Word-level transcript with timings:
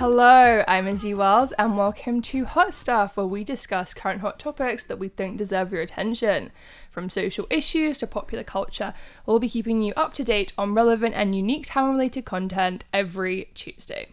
Hello, 0.00 0.64
I'm 0.66 0.88
Izzy 0.88 1.12
Wells, 1.12 1.52
and 1.58 1.76
welcome 1.76 2.22
to 2.22 2.46
Hot 2.46 2.72
Stuff, 2.72 3.18
where 3.18 3.26
we 3.26 3.44
discuss 3.44 3.92
current 3.92 4.22
hot 4.22 4.38
topics 4.38 4.82
that 4.84 4.98
we 4.98 5.08
think 5.08 5.36
deserve 5.36 5.72
your 5.72 5.82
attention. 5.82 6.52
From 6.90 7.10
social 7.10 7.46
issues 7.50 7.98
to 7.98 8.06
popular 8.06 8.42
culture, 8.42 8.94
we'll 9.26 9.40
be 9.40 9.50
keeping 9.50 9.82
you 9.82 9.92
up 9.98 10.14
to 10.14 10.24
date 10.24 10.54
on 10.56 10.72
relevant 10.72 11.14
and 11.14 11.36
unique 11.36 11.66
Taiwan 11.66 11.92
related 11.92 12.24
content 12.24 12.86
every 12.94 13.50
Tuesday. 13.52 14.08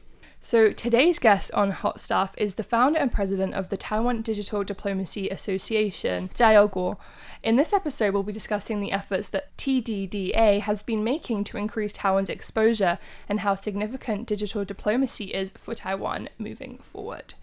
So, 0.49 0.71
today's 0.71 1.19
guest 1.19 1.51
on 1.51 1.71
Hot 1.71 1.99
Stuff 1.99 2.33
is 2.37 2.55
the 2.55 2.63
founder 2.63 2.99
and 2.99 3.11
president 3.11 3.53
of 3.53 3.67
the 3.67 3.75
Taiwan 3.75 4.21
Digital 4.21 4.63
Diplomacy 4.63 5.27
Association, 5.27 6.29
Chia-yo 6.33 6.69
Kuo. 6.69 6.95
In 7.43 7.57
this 7.57 7.73
episode, 7.73 8.13
we'll 8.13 8.23
be 8.23 8.31
discussing 8.31 8.79
the 8.79 8.93
efforts 8.93 9.27
that 9.27 9.49
TDDA 9.57 10.61
has 10.61 10.83
been 10.83 11.03
making 11.03 11.43
to 11.43 11.57
increase 11.57 11.91
Taiwan's 11.91 12.29
exposure 12.29 12.97
and 13.27 13.41
how 13.41 13.55
significant 13.55 14.25
digital 14.25 14.63
diplomacy 14.63 15.33
is 15.33 15.51
for 15.51 15.75
Taiwan 15.75 16.29
moving 16.37 16.77
forward. 16.77 17.33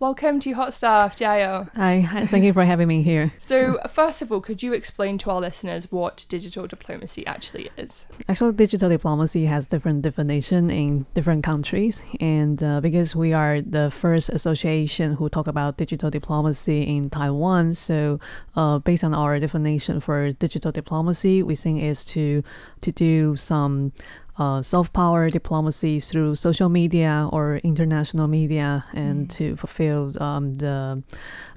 Welcome 0.00 0.40
to 0.40 0.50
Hot 0.52 0.74
Stuff, 0.74 1.14
Chia-yo. 1.14 1.68
Hi, 1.76 2.00
hi, 2.00 2.26
thank 2.26 2.44
you 2.44 2.52
for 2.52 2.64
having 2.64 2.88
me 2.88 3.02
here. 3.02 3.32
So, 3.44 3.78
first 3.88 4.22
of 4.22 4.32
all, 4.32 4.40
could 4.40 4.62
you 4.62 4.72
explain 4.72 5.18
to 5.18 5.30
our 5.30 5.40
listeners 5.40 5.92
what 5.92 6.26
digital 6.28 6.66
diplomacy 6.66 7.24
actually 7.26 7.70
is? 7.76 8.06
Actually, 8.26 8.54
digital 8.54 8.88
diplomacy 8.88 9.44
has 9.44 9.68
different 9.68 10.02
definition 10.02 10.70
in 10.70 11.06
different 11.14 11.44
countries, 11.44 12.02
and 12.20 12.60
uh, 12.60 12.80
because 12.80 13.14
we 13.14 13.32
are 13.32 13.60
the 13.60 13.90
first 13.90 14.30
association 14.30 15.14
who 15.14 15.28
talk 15.28 15.46
about 15.46 15.76
digital 15.76 16.10
diplomacy 16.10 16.82
in 16.82 17.10
Taiwan, 17.10 17.74
so 17.74 18.18
uh, 18.56 18.80
based 18.80 19.04
on 19.04 19.14
our 19.14 19.38
definition 19.38 20.00
for 20.00 20.32
digital 20.32 20.72
diplomacy, 20.72 21.42
we 21.42 21.54
think 21.54 21.82
is 21.82 22.04
to 22.06 22.42
to 22.80 22.90
do 22.90 23.36
some 23.36 23.92
uh, 24.38 24.60
soft 24.62 24.92
power 24.92 25.30
diplomacy 25.30 26.00
through 26.00 26.34
social 26.34 26.68
media 26.68 27.28
or 27.32 27.56
international 27.64 28.26
media 28.28 28.84
and 28.92 29.28
Mm. 29.28 29.36
to 29.36 29.56
fulfill 29.56 30.12
um, 30.22 30.54
the 30.54 31.02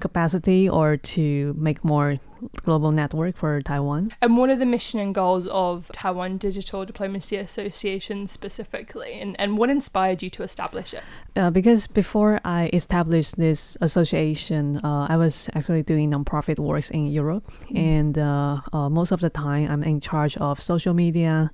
capacity 0.00 0.68
or 0.68 0.96
to 0.96 1.54
make 1.58 1.84
more 1.84 2.18
global 2.64 2.92
network 2.92 3.36
for 3.36 3.60
Taiwan. 3.62 4.12
And 4.22 4.36
what 4.36 4.48
are 4.48 4.54
the 4.54 4.64
mission 4.66 5.00
and 5.00 5.12
goals 5.12 5.48
of 5.48 5.90
Taiwan 5.92 6.38
Digital 6.38 6.84
Diplomacy 6.86 7.34
Association 7.34 8.28
specifically? 8.28 9.18
And, 9.20 9.34
and 9.40 9.58
what 9.58 9.70
inspired 9.70 10.22
you 10.22 10.30
to 10.30 10.44
establish 10.44 10.94
it? 10.94 11.02
Uh, 11.34 11.50
because 11.50 11.88
before 11.88 12.40
I 12.44 12.70
established 12.72 13.36
this 13.38 13.76
association, 13.80 14.76
uh, 14.84 15.06
I 15.08 15.16
was 15.16 15.50
actually 15.54 15.82
doing 15.82 16.12
nonprofit 16.12 16.58
works 16.60 16.90
in 16.90 17.08
Europe, 17.08 17.42
and 17.74 18.16
uh, 18.16 18.60
uh, 18.72 18.88
most 18.88 19.10
of 19.10 19.20
the 19.20 19.30
time 19.30 19.68
I'm 19.68 19.82
in 19.82 20.00
charge 20.00 20.36
of 20.36 20.60
social 20.60 20.94
media 20.94 21.50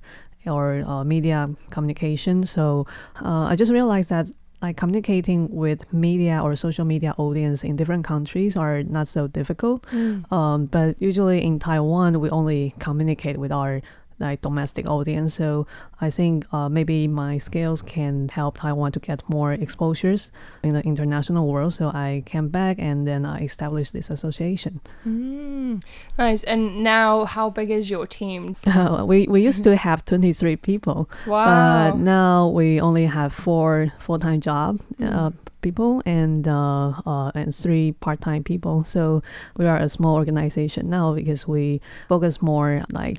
or 0.47 0.83
uh, 0.85 1.03
media 1.03 1.49
communication. 1.69 2.45
So 2.45 2.85
uh, 3.23 3.45
I 3.51 3.55
just 3.55 3.71
realized 3.71 4.09
that 4.09 4.27
like 4.61 4.77
communicating 4.77 5.53
with 5.53 5.93
media 5.93 6.41
or 6.41 6.55
social 6.55 6.85
media 6.85 7.13
audience 7.17 7.63
in 7.63 7.75
different 7.75 8.05
countries 8.05 8.57
are 8.57 8.83
not 8.83 9.07
so 9.07 9.27
difficult. 9.27 9.85
Um, 10.31 10.65
but 10.65 10.99
usually 11.01 11.43
in 11.43 11.59
Taiwan, 11.59 12.19
we 12.19 12.29
only 12.29 12.73
communicate 12.79 13.37
with 13.37 13.51
our 13.51 13.81
like 14.19 14.41
domestic 14.41 14.87
audience. 14.89 15.33
So 15.35 15.67
I 16.01 16.09
think 16.09 16.45
uh, 16.53 16.69
maybe 16.69 17.07
my 17.07 17.37
skills 17.37 17.81
can 17.81 18.29
help 18.29 18.57
Taiwan 18.57 18.91
to 18.93 18.99
get 18.99 19.27
more 19.29 19.53
exposures 19.53 20.31
in 20.63 20.73
the 20.73 20.81
international 20.81 21.47
world. 21.47 21.73
So 21.73 21.87
I 21.89 22.23
came 22.25 22.49
back 22.49 22.77
and 22.79 23.07
then 23.07 23.25
I 23.25 23.43
established 23.43 23.93
this 23.93 24.09
association. 24.09 24.79
Mm, 25.05 25.83
nice. 26.17 26.43
And 26.43 26.83
now, 26.83 27.25
how 27.25 27.49
big 27.49 27.69
is 27.71 27.89
your 27.89 28.07
team? 28.07 28.55
Uh, 28.65 29.03
we 29.07 29.27
we 29.27 29.41
used 29.41 29.63
to 29.63 29.75
have 29.75 30.05
23 30.05 30.55
people, 30.57 31.09
Wow. 31.27 31.91
but 31.91 31.97
now 31.97 32.49
we 32.49 32.79
only 32.79 33.05
have 33.05 33.33
four 33.33 33.91
full 33.99 34.19
time 34.19 34.41
job. 34.41 34.77
Uh, 35.01 35.31
people 35.61 35.99
and 36.05 36.47
uh, 36.47 36.93
uh, 37.07 37.31
and 37.33 37.53
three 37.53 37.91
part 37.93 38.21
time 38.21 38.43
people. 38.43 38.83
So 38.85 39.23
we 39.57 39.65
are 39.65 39.77
a 39.77 39.89
small 39.89 40.13
organization 40.15 40.89
now 40.91 41.15
because 41.15 41.47
we 41.47 41.81
focus 42.07 42.39
more 42.39 42.83
like 42.91 43.17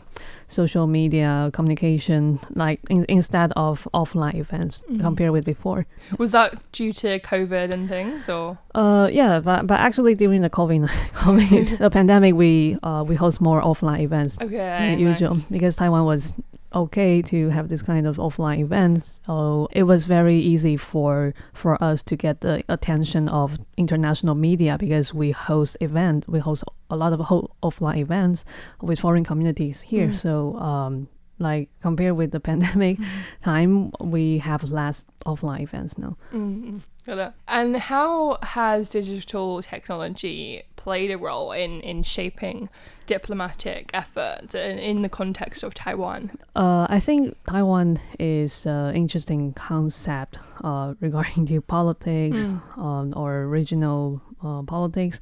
social 0.49 0.87
media 0.87 1.51
communication, 1.53 2.39
like 2.55 2.81
in, 2.89 3.05
instead 3.09 3.53
of 3.57 3.89
offline 3.93 4.35
events 4.37 4.83
compared 5.01 5.31
with 5.33 5.45
before. 5.45 5.87
Was 6.19 6.33
that 6.33 6.55
due 6.73 6.93
to 6.95 7.19
COVID 7.21 7.73
and 7.73 7.89
things, 7.89 8.29
or? 8.29 8.59
Uh, 8.75 9.09
yeah, 9.13 9.41
but 9.41 9.67
but 9.67 9.81
actually 9.81 10.15
during 10.15 10.43
the 10.43 10.51
COVID 10.51 10.87
COVID 11.15 11.79
the 11.85 11.91
pandemic, 11.91 12.35
we 12.35 12.79
uh, 12.83 13.05
we 13.07 13.15
host 13.15 13.41
more 13.41 13.61
offline 13.63 14.01
events 14.01 14.39
Okay. 14.41 14.97
usual 14.99 15.35
nice. 15.35 15.45
because 15.45 15.77
Taiwan 15.77 16.05
was 16.05 16.39
okay 16.75 17.23
to 17.23 17.49
have 17.49 17.69
this 17.69 17.81
kind 17.83 18.07
of 18.07 18.17
offline 18.19 18.61
events. 18.61 19.21
So 19.27 19.69
it 19.73 19.85
was 19.85 20.05
very 20.05 20.37
easy 20.37 20.77
for 20.77 21.33
for 21.55 21.83
us 21.83 22.03
to 22.05 22.17
get 22.17 22.41
the 22.41 22.63
attention 22.69 23.29
of 23.29 23.59
international 23.77 24.35
media 24.35 24.77
because 24.79 25.15
we 25.15 25.31
host 25.31 25.77
event, 25.81 26.29
we 26.29 26.39
host 26.39 26.65
a 26.91 26.97
lot 26.97 27.13
of 27.13 27.21
whole 27.21 27.57
offline 27.63 27.99
events 27.99 28.45
with 28.81 29.01
foreign 29.01 29.25
communities 29.25 29.83
here. 29.83 30.09
Mm. 30.09 30.17
So 30.17 30.57
um, 30.59 31.09
like 31.39 31.69
compared 31.81 32.17
with 32.17 32.31
the 32.31 32.41
pandemic 32.49 32.99
time, 33.43 33.91
we 34.01 34.39
have 34.39 34.65
less 34.65 35.05
offline 35.25 35.61
events 35.61 35.99
now. 35.99 36.17
Mm, 36.33 36.81
it. 37.07 37.33
And 37.49 37.77
how 37.77 38.39
has 38.43 38.91
digital 38.91 39.63
technology 39.63 40.63
played 40.87 41.11
a 41.11 41.19
role 41.19 41.51
in, 41.51 41.81
in 41.81 42.01
shaping 42.01 42.69
diplomatic 43.07 43.91
efforts 43.93 44.55
in, 44.55 44.79
in 44.79 45.03
the 45.03 45.09
context 45.09 45.65
of 45.65 45.75
Taiwan? 45.75 46.31
Uh, 46.55 46.87
I 46.89 47.01
think 47.01 47.37
Taiwan 47.43 47.99
is 48.21 48.67
an 48.67 48.95
interesting 48.95 49.53
concept 49.53 50.39
uh, 50.63 50.95
regarding 51.01 51.45
to 51.47 51.61
politics 51.61 52.45
um, 52.77 53.13
or 53.17 53.49
regional 53.49 54.23
uh, 54.45 54.63
politics. 54.63 55.19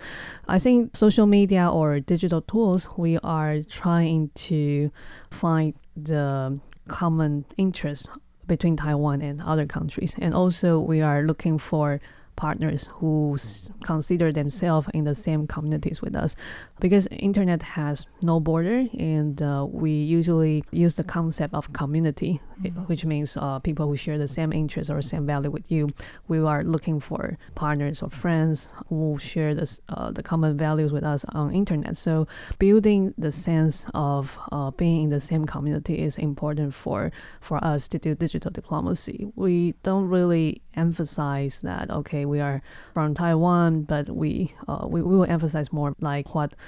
I 0.46 0.58
think 0.58 0.94
social 0.94 1.24
media 1.24 1.70
or 1.70 1.98
digital 1.98 2.42
tools, 2.42 2.90
we 2.98 3.16
are 3.24 3.62
trying 3.62 4.32
to 4.50 4.90
find 5.30 5.72
the 5.96 6.60
common 6.88 7.46
interest 7.56 8.08
between 8.46 8.76
Taiwan 8.76 9.22
and 9.22 9.40
other 9.40 9.64
countries. 9.64 10.14
And 10.18 10.34
also, 10.34 10.78
we 10.78 11.00
are 11.00 11.22
looking 11.22 11.56
for 11.56 12.02
partners 12.36 12.88
who 12.94 13.36
consider 13.84 14.32
themselves 14.32 14.88
in 14.94 15.04
the 15.04 15.14
same 15.14 15.46
communities 15.46 16.02
with 16.02 16.14
us 16.16 16.36
because 16.84 17.08
internet 17.30 17.62
has 17.62 17.96
no 18.20 18.38
border 18.38 18.78
and 19.14 19.40
uh, 19.40 19.66
we 19.82 19.90
usually 19.90 20.62
use 20.70 20.94
the 21.00 21.06
concept 21.16 21.54
of 21.54 21.72
community 21.72 22.32
i- 22.62 22.68
which 22.90 23.02
means 23.12 23.38
uh, 23.38 23.58
people 23.68 23.86
who 23.88 23.96
share 23.96 24.18
the 24.18 24.28
same 24.28 24.52
interests 24.52 24.90
or 24.92 25.00
same 25.00 25.24
value 25.26 25.50
with 25.50 25.66
you. 25.72 25.88
We 26.28 26.38
are 26.52 26.62
looking 26.62 27.00
for 27.00 27.38
partners 27.54 28.02
or 28.02 28.10
friends 28.10 28.68
who 28.88 29.18
share 29.18 29.54
this, 29.54 29.80
uh, 29.88 30.10
the 30.10 30.22
common 30.22 30.52
values 30.66 30.92
with 30.92 31.04
us 31.04 31.24
on 31.40 31.54
internet. 31.54 31.96
So 31.96 32.26
building 32.58 33.14
the 33.16 33.32
sense 33.32 33.86
of 33.94 34.38
uh, 34.52 34.70
being 34.82 35.04
in 35.04 35.10
the 35.16 35.20
same 35.30 35.44
community 35.54 35.94
is 36.08 36.18
important 36.18 36.74
for 36.74 37.00
for 37.40 37.56
us 37.72 37.88
to 37.92 37.98
do 37.98 38.14
digital 38.14 38.50
diplomacy. 38.50 39.18
We 39.44 39.74
don't 39.82 40.06
really 40.16 40.60
emphasize 40.76 41.54
that 41.62 41.88
okay 42.00 42.24
we 42.32 42.40
are 42.40 42.60
from 42.94 43.14
taiwan 43.14 43.70
but 43.82 44.08
we 44.22 44.52
uh, 44.66 44.84
we, 44.92 44.98
we 45.08 45.16
will 45.16 45.30
emphasize 45.36 45.72
more 45.72 45.94
like 46.00 46.34
what 46.34 46.50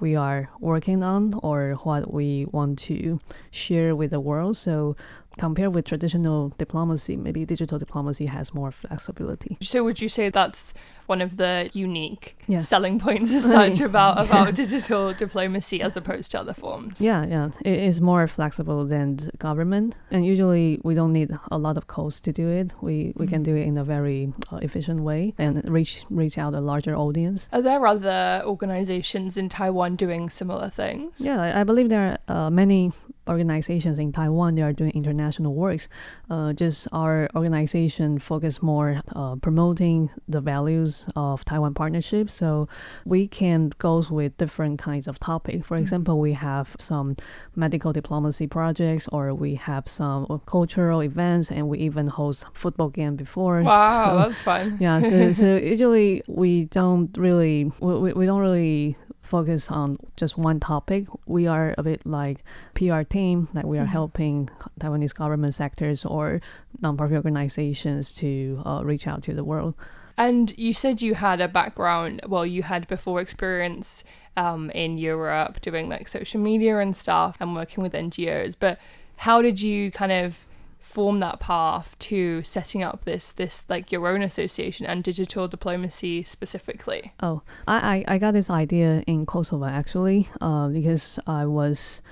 we 0.00 0.16
are 0.16 0.48
working 0.60 1.02
on 1.02 1.34
or 1.42 1.72
what 1.84 2.12
we 2.12 2.46
want 2.52 2.78
to 2.78 3.20
share 3.50 3.94
with 3.94 4.10
the 4.10 4.20
world 4.20 4.56
so 4.56 4.96
compared 5.38 5.72
with 5.74 5.84
traditional 5.84 6.48
diplomacy 6.58 7.16
maybe 7.16 7.44
digital 7.44 7.78
diplomacy 7.78 8.26
has 8.26 8.52
more 8.54 8.70
flexibility 8.72 9.56
So 9.60 9.84
would 9.84 10.00
you 10.00 10.08
say 10.08 10.28
that's 10.30 10.74
one 11.06 11.20
of 11.20 11.36
the 11.38 11.68
unique 11.72 12.36
Yeah. 12.46 12.60
selling 12.60 12.98
points 13.00 13.32
as 13.38 13.44
such 13.44 13.80
about, 13.90 14.24
about 14.26 14.54
digital 14.54 15.12
diplomacy 15.12 15.82
as 15.82 15.96
opposed 15.96 16.30
to 16.32 16.40
other 16.40 16.54
forms? 16.54 17.00
Yeah, 17.00 17.26
yeah. 17.26 17.50
It 17.64 17.78
is 17.90 18.00
more 18.00 18.28
flexible 18.28 18.86
than 18.86 19.18
government. 19.38 19.96
And 20.12 20.24
usually 20.24 20.78
we 20.84 20.94
don't 20.94 21.12
need 21.12 21.30
a 21.50 21.58
lot 21.58 21.76
of 21.76 21.88
costs 21.88 22.20
to 22.26 22.32
do 22.32 22.46
it. 22.48 22.72
We 22.80 23.12
we 23.16 23.26
can 23.26 23.42
do 23.42 23.56
it 23.56 23.66
in 23.66 23.76
a 23.76 23.82
very 23.84 24.32
uh, 24.52 24.58
efficient 24.62 25.00
way 25.00 25.34
and 25.36 25.52
reach 25.68 26.04
reach 26.10 26.38
out 26.38 26.54
a 26.54 26.60
larger 26.60 26.94
audience. 26.94 27.48
Are 27.52 27.62
there 27.62 27.84
other 27.94 28.42
organizations 28.46 29.36
in 29.36 29.48
Taiwan 29.48 29.89
doing 29.96 30.30
similar 30.30 30.70
things? 30.70 31.20
Yeah, 31.20 31.40
I, 31.60 31.64
believe 31.64 31.88
there 31.88 32.18
are 32.28 32.46
uh, 32.46 32.50
many 32.50 32.92
organizations 33.28 33.98
in 33.98 34.12
Taiwan 34.12 34.56
they 34.56 34.62
are 34.62 34.72
doing 34.72 34.90
international 34.92 35.54
works. 35.54 35.88
Uh, 36.28 36.52
just 36.52 36.88
our 36.92 37.28
organization 37.36 38.18
focus 38.18 38.60
more 38.62 39.00
uh, 39.14 39.36
promoting 39.36 40.10
the 40.26 40.40
values 40.40 41.06
of 41.14 41.44
Taiwan 41.44 41.74
partnership. 41.74 42.28
So 42.30 42.68
we 43.04 43.28
can 43.28 43.72
go 43.78 44.02
with 44.10 44.36
different 44.38 44.78
kinds 44.80 45.06
of 45.06 45.20
topics. 45.20 45.66
For 45.66 45.76
example, 45.76 46.18
we 46.18 46.32
have 46.32 46.74
some 46.80 47.16
medical 47.54 47.92
diplomacy 47.92 48.46
projects, 48.46 49.06
or 49.12 49.32
we 49.34 49.54
have 49.56 49.86
some 49.86 50.26
cultural 50.46 51.00
events, 51.02 51.50
and 51.50 51.68
we 51.68 51.78
even 51.78 52.06
host 52.08 52.46
football 52.52 52.88
game 52.88 53.14
before. 53.16 53.62
Wow, 53.62 54.10
So- 54.24 54.28
that's 54.28 54.40
fun. 54.40 54.76
yeah 54.80 55.00
so, 55.00 55.32
so 55.32 55.56
usually 55.74 56.22
we 56.26 56.64
don't 56.64 57.16
really 57.16 57.70
we- 57.80 58.12
we 58.14 58.26
don't 58.26 58.40
really 58.40 58.96
focus 59.30 59.70
on 59.70 59.98
just 60.16 60.34
one 60.36 60.58
topic. 60.60 61.04
We 61.26 61.46
are 61.46 61.74
a 61.78 61.82
bit 61.82 62.00
like 62.04 62.38
PR 62.74 63.02
team, 63.16 63.48
like 63.54 63.64
we 63.72 63.78
are 63.78 63.84
Mhm. 63.86 63.98
helping 63.98 64.34
Taiwanese 64.80 65.14
government 65.14 65.54
sectors 65.54 66.04
or 66.04 66.40
nonprofit 66.82 67.16
organizations 67.22 68.12
to 68.20 68.30
uh, 68.66 68.80
reach 68.84 69.06
out 69.06 69.22
to 69.26 69.32
the 69.34 69.44
world. 69.44 69.74
And 70.16 70.52
you 70.58 70.72
said 70.74 71.00
you 71.00 71.14
had 71.14 71.40
a 71.40 71.48
background, 71.48 72.20
well, 72.32 72.44
you 72.44 72.62
had 72.62 72.86
before 72.88 73.20
experience 73.20 74.04
um, 74.36 74.70
in 74.70 74.96
Europe 74.98 75.60
doing 75.60 75.88
like 75.88 76.06
social 76.08 76.40
media 76.40 76.78
and 76.78 76.94
stuff 76.96 77.36
and 77.40 77.54
working 77.54 77.82
with 77.82 77.94
NGOs. 77.94 78.54
But 78.58 78.78
how 79.26 79.42
did 79.42 79.60
you 79.60 79.90
kind 79.90 80.12
of 80.12 80.46
form 80.80 81.20
that 81.20 81.40
path 81.40 81.96
to 81.98 82.42
setting 82.42 82.82
up 82.82 83.04
this 83.04 83.32
this 83.32 83.64
like 83.68 83.92
your 83.92 84.08
own 84.08 84.22
association 84.22 84.86
and 84.86 85.04
digital 85.04 85.46
diplomacy 85.46 86.24
specifically? 86.24 87.12
Oh, 87.20 87.42
I, 87.68 88.04
I, 88.08 88.14
I 88.14 88.18
got 88.18 88.32
this 88.32 88.50
idea 88.50 89.02
in 89.06 89.26
Kosovo 89.26 89.66
actually, 89.66 90.28
uh, 90.40 90.68
because 90.68 91.18
I 91.26 91.46
was 91.46 92.02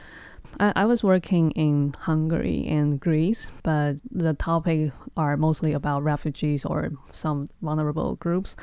I, 0.61 0.73
I 0.76 0.87
was 0.87 1.03
working 1.03 1.50
in 1.53 1.94
Hungary 1.99 2.67
and 2.67 3.00
Greece, 3.00 3.50
but 3.62 3.97
the 4.11 4.35
topic 4.35 4.93
are 5.17 5.37
mostly 5.37 5.73
about 5.73 6.03
refugees 6.03 6.65
or 6.65 6.93
some 7.12 7.49
vulnerable 7.62 8.17
groups. 8.17 8.56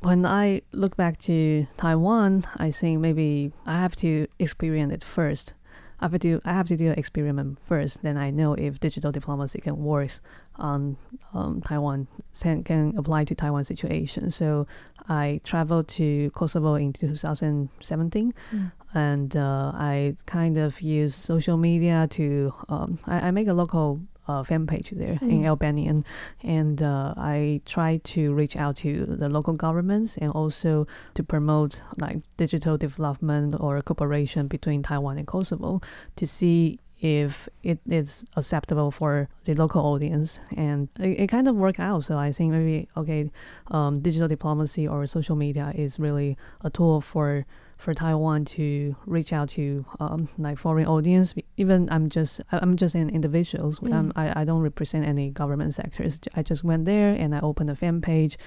When 0.00 0.24
I 0.24 0.62
look 0.72 0.96
back 0.96 1.18
to 1.22 1.66
Taiwan, 1.76 2.46
I 2.56 2.70
think 2.70 3.00
maybe 3.00 3.52
I 3.66 3.78
have 3.78 3.96
to 3.96 4.26
experience 4.38 4.92
it 4.92 5.04
first. 5.04 5.54
I 6.00 6.04
have 6.06 6.12
to 6.12 6.18
do 6.18 6.40
I 6.44 6.52
have 6.52 6.66
to 6.68 6.76
do 6.76 6.86
an 6.90 6.98
experiment 6.98 7.58
first. 7.62 8.02
Then 8.02 8.16
I 8.16 8.30
know 8.30 8.54
if 8.54 8.80
digital 8.80 9.12
diplomacy 9.12 9.60
can 9.60 9.76
work 9.76 10.10
on 10.56 10.96
um, 11.32 11.60
Taiwan 11.62 12.06
can, 12.40 12.62
can 12.64 12.94
apply 12.96 13.24
to 13.24 13.34
Taiwan 13.34 13.64
situation. 13.64 14.30
So 14.30 14.66
I 15.08 15.40
traveled 15.44 15.88
to 15.88 16.30
Kosovo 16.30 16.74
in 16.74 16.92
2017 16.92 18.34
Mm. 18.52 18.72
and 18.94 19.36
uh, 19.36 19.72
I 19.74 20.16
kind 20.26 20.56
of 20.58 20.80
use 20.80 21.14
social 21.14 21.56
media 21.56 22.06
to 22.10 22.52
um, 22.68 22.98
I, 23.06 23.28
I 23.28 23.30
make 23.30 23.48
a 23.48 23.52
local 23.52 24.00
uh, 24.28 24.42
fan 24.42 24.66
page 24.66 24.90
there 24.90 25.18
in 25.20 25.42
Mm. 25.42 25.46
Albanian, 25.46 26.04
and 26.42 26.80
uh, 26.82 27.14
I 27.16 27.60
try 27.66 28.00
to 28.14 28.32
reach 28.34 28.56
out 28.56 28.76
to 28.76 29.04
the 29.06 29.28
local 29.28 29.54
governments 29.54 30.16
and 30.16 30.30
also 30.32 30.86
to 31.14 31.22
promote 31.22 31.82
like 31.98 32.18
digital 32.36 32.76
development 32.78 33.54
or 33.60 33.80
cooperation 33.82 34.48
between 34.48 34.82
Taiwan 34.82 35.18
and 35.18 35.26
Kosovo 35.26 35.80
to 36.16 36.26
see 36.26 36.78
if 37.00 37.48
it 37.62 37.80
is 37.86 38.24
acceptable 38.36 38.90
for 38.90 39.28
the 39.44 39.54
local 39.54 39.82
audience. 39.84 40.40
And 40.56 40.88
it, 40.98 41.20
it 41.20 41.26
kind 41.28 41.48
of 41.48 41.54
worked 41.56 41.80
out. 41.80 42.04
So 42.04 42.16
i 42.16 42.32
think 42.32 42.52
maybe 42.52 42.88
okay 42.96 43.30
um, 43.70 44.00
digital 44.00 44.28
diplomacy 44.28 44.88
or 44.88 45.06
social 45.06 45.36
media 45.36 45.72
is 45.74 45.98
really 45.98 46.38
a 46.62 46.70
tool 46.70 47.00
for 47.02 47.44
for 47.76 47.94
Taiwan 47.94 48.44
to 48.44 48.96
reach 49.06 49.32
out 49.32 49.50
to 49.50 49.84
um, 50.00 50.28
like 50.38 50.58
foreign 50.58 50.86
audience. 50.86 51.34
Even 51.56 51.88
I'm 51.90 52.08
just 52.08 52.40
I'm 52.52 52.76
just 52.76 52.94
an 52.94 53.10
individual. 53.10 53.72
Mm. 53.72 53.92
Um, 53.92 54.12
I 54.16 54.42
I 54.42 54.44
don't 54.44 54.62
represent 54.62 55.06
any 55.06 55.30
government 55.30 55.74
sectors. 55.74 56.20
I 56.34 56.42
just 56.42 56.64
went 56.64 56.84
there 56.84 57.12
and 57.12 57.34
I 57.34 57.40
opened 57.40 57.70
a 57.70 57.76
fan 57.76 58.00
page. 58.00 58.38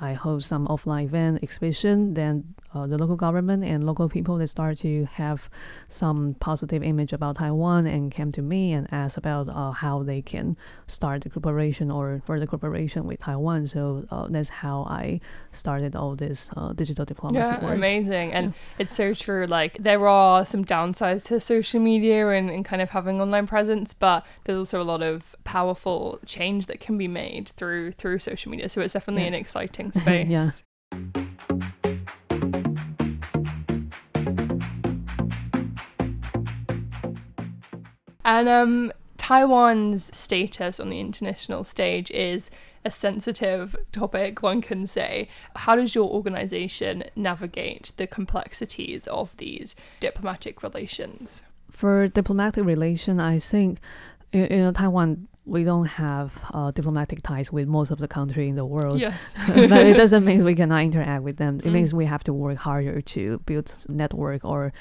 I 0.00 0.14
host 0.14 0.48
some 0.48 0.66
offline 0.68 1.04
event 1.04 1.42
exhibition. 1.42 2.14
Then 2.14 2.54
uh, 2.74 2.86
the 2.88 2.98
local 2.98 3.16
government 3.16 3.62
and 3.62 3.86
local 3.86 4.08
people 4.08 4.36
they 4.36 4.46
start 4.46 4.78
to 4.78 5.04
have 5.14 5.48
some 5.88 6.34
positive 6.40 6.82
image 6.82 7.12
about 7.12 7.36
Taiwan 7.36 7.86
and 7.86 8.10
came 8.10 8.32
to 8.32 8.42
me 8.42 8.72
and 8.72 8.92
asked 8.92 9.16
about 9.16 9.48
uh, 9.48 9.70
how 9.70 10.02
they 10.02 10.20
can 10.20 10.56
start 10.88 11.22
the 11.22 11.30
cooperation 11.30 11.90
or 11.90 12.20
further 12.26 12.46
cooperation 12.46 13.06
with 13.06 13.20
Taiwan. 13.20 13.68
So 13.68 14.04
uh, 14.10 14.26
that's 14.28 14.48
how 14.48 14.82
I 14.88 15.20
started 15.52 15.94
all 15.94 16.16
this 16.16 16.50
uh, 16.56 16.72
digital 16.72 17.04
diplomacy 17.04 17.54
Yeah, 17.54 17.64
work. 17.64 17.74
amazing. 17.76 18.32
And 18.32 18.54
it's 18.78 18.94
so 18.94 19.14
true. 19.14 19.46
Like, 19.46 19.78
there 19.78 20.06
are 20.08 20.44
some 20.44 20.64
downsides 20.64 21.26
to 21.26 21.38
social 21.40 21.80
media 21.80 22.28
and, 22.30 22.50
and 22.50 22.64
kind 22.64 22.82
of 22.82 22.90
having 22.90 23.20
online 23.20 23.46
presence, 23.46 23.94
but 23.94 24.26
there's 24.44 24.58
also 24.58 24.82
a 24.82 24.84
lot 24.84 25.02
of 25.02 25.36
powerful 25.44 26.18
change 26.26 26.66
that 26.66 26.80
can 26.80 26.98
be 26.98 27.06
made 27.06 27.50
through 27.56 27.92
through 27.92 28.18
social 28.18 28.50
media. 28.50 28.68
So 28.68 28.80
it's 28.80 28.94
definitely 28.94 29.22
Yeah. 29.22 29.28
an 29.28 29.34
exciting 29.34 29.83
space. 29.94 30.28
Yeah. 30.28 30.50
And 38.24 38.48
um, 38.48 38.92
Taiwan's 39.18 40.16
status 40.16 40.80
on 40.80 40.90
the 40.90 40.98
international 40.98 41.64
stage 41.64 42.10
is 42.10 42.50
a 42.84 42.90
sensitive 42.90 43.74
topic, 43.92 44.42
one 44.42 44.60
can 44.60 44.86
say. 44.86 45.28
How 45.56 45.76
does 45.76 45.94
your 45.94 46.10
organization 46.10 47.04
navigate 47.16 47.92
the 47.96 48.06
complexities 48.06 49.06
of 49.06 49.36
these 49.36 49.74
diplomatic 50.00 50.62
relations? 50.62 51.42
For 51.70 52.08
diplomatic 52.08 52.64
relation, 52.64 53.20
I 53.20 53.38
think 53.38 53.78
in, 54.32 54.46
in 54.46 54.74
Taiwan 54.74 55.28
we 55.46 55.62
don't 55.62 55.84
have 55.86 56.32
uh, 56.54 56.70
diplomatic 56.70 57.20
ties 57.20 57.52
with 57.52 57.68
most 57.68 57.90
of 57.90 57.98
the 57.98 58.08
country 58.08 58.48
in 58.48 58.56
the 58.56 58.64
world. 58.64 58.98
Yes. 58.98 59.34
but 59.46 59.84
it 59.86 59.96
doesn't 59.96 60.24
mean 60.24 60.42
we 60.44 60.54
cannot 60.54 60.82
interact 60.82 61.22
with 61.22 61.36
them. 61.36 61.58
It 61.58 61.66
Mm. 61.66 61.72
means 61.72 61.92
we 61.92 62.06
have 62.06 62.24
to 62.24 62.32
work 62.32 62.56
harder 62.58 63.00
to 63.02 63.38
build 63.44 63.74
network 63.88 64.42
or 64.44 64.72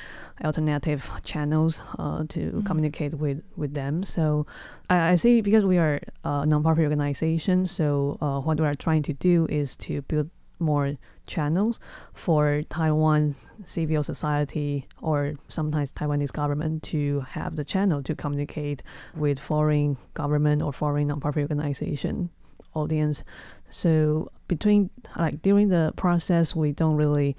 alternative 0.43 1.09
channels 1.23 1.81
uh, 1.99 2.23
to 2.29 2.39
Mm. 2.51 2.65
communicate 2.65 3.13
with, 3.15 3.43
with 3.57 3.73
them. 3.73 4.03
So 4.03 4.45
I, 4.89 5.11
I 5.11 5.15
see 5.15 5.41
because 5.41 5.65
we 5.65 5.77
are 5.77 5.99
a 6.23 6.45
nonprofit 6.45 6.83
organization, 6.83 7.67
so 7.67 8.17
uh, 8.21 8.39
what 8.39 8.59
we 8.59 8.65
are 8.65 8.75
trying 8.75 9.03
to 9.03 9.13
do 9.13 9.45
is 9.49 9.75
to 9.87 10.01
build 10.03 10.29
more 10.63 10.97
channels 11.25 11.79
for 12.13 12.63
Taiwan 12.69 13.35
civil 13.65 14.03
society 14.03 14.87
or 15.01 15.35
sometimes 15.47 15.91
Taiwanese 15.93 16.33
government 16.33 16.83
to 16.83 17.21
have 17.31 17.55
the 17.55 17.63
channel 17.63 18.03
to 18.03 18.15
communicate 18.15 18.83
with 19.15 19.39
foreign 19.39 19.97
government 20.13 20.61
or 20.61 20.73
foreign 20.73 21.09
nonprofit 21.09 21.43
organization 21.43 22.29
audience. 22.73 23.23
So 23.69 24.31
between 24.47 24.89
like 25.17 25.41
during 25.41 25.69
the 25.69 25.93
process, 25.95 26.55
we 26.55 26.71
don't 26.71 26.95
really 26.95 27.35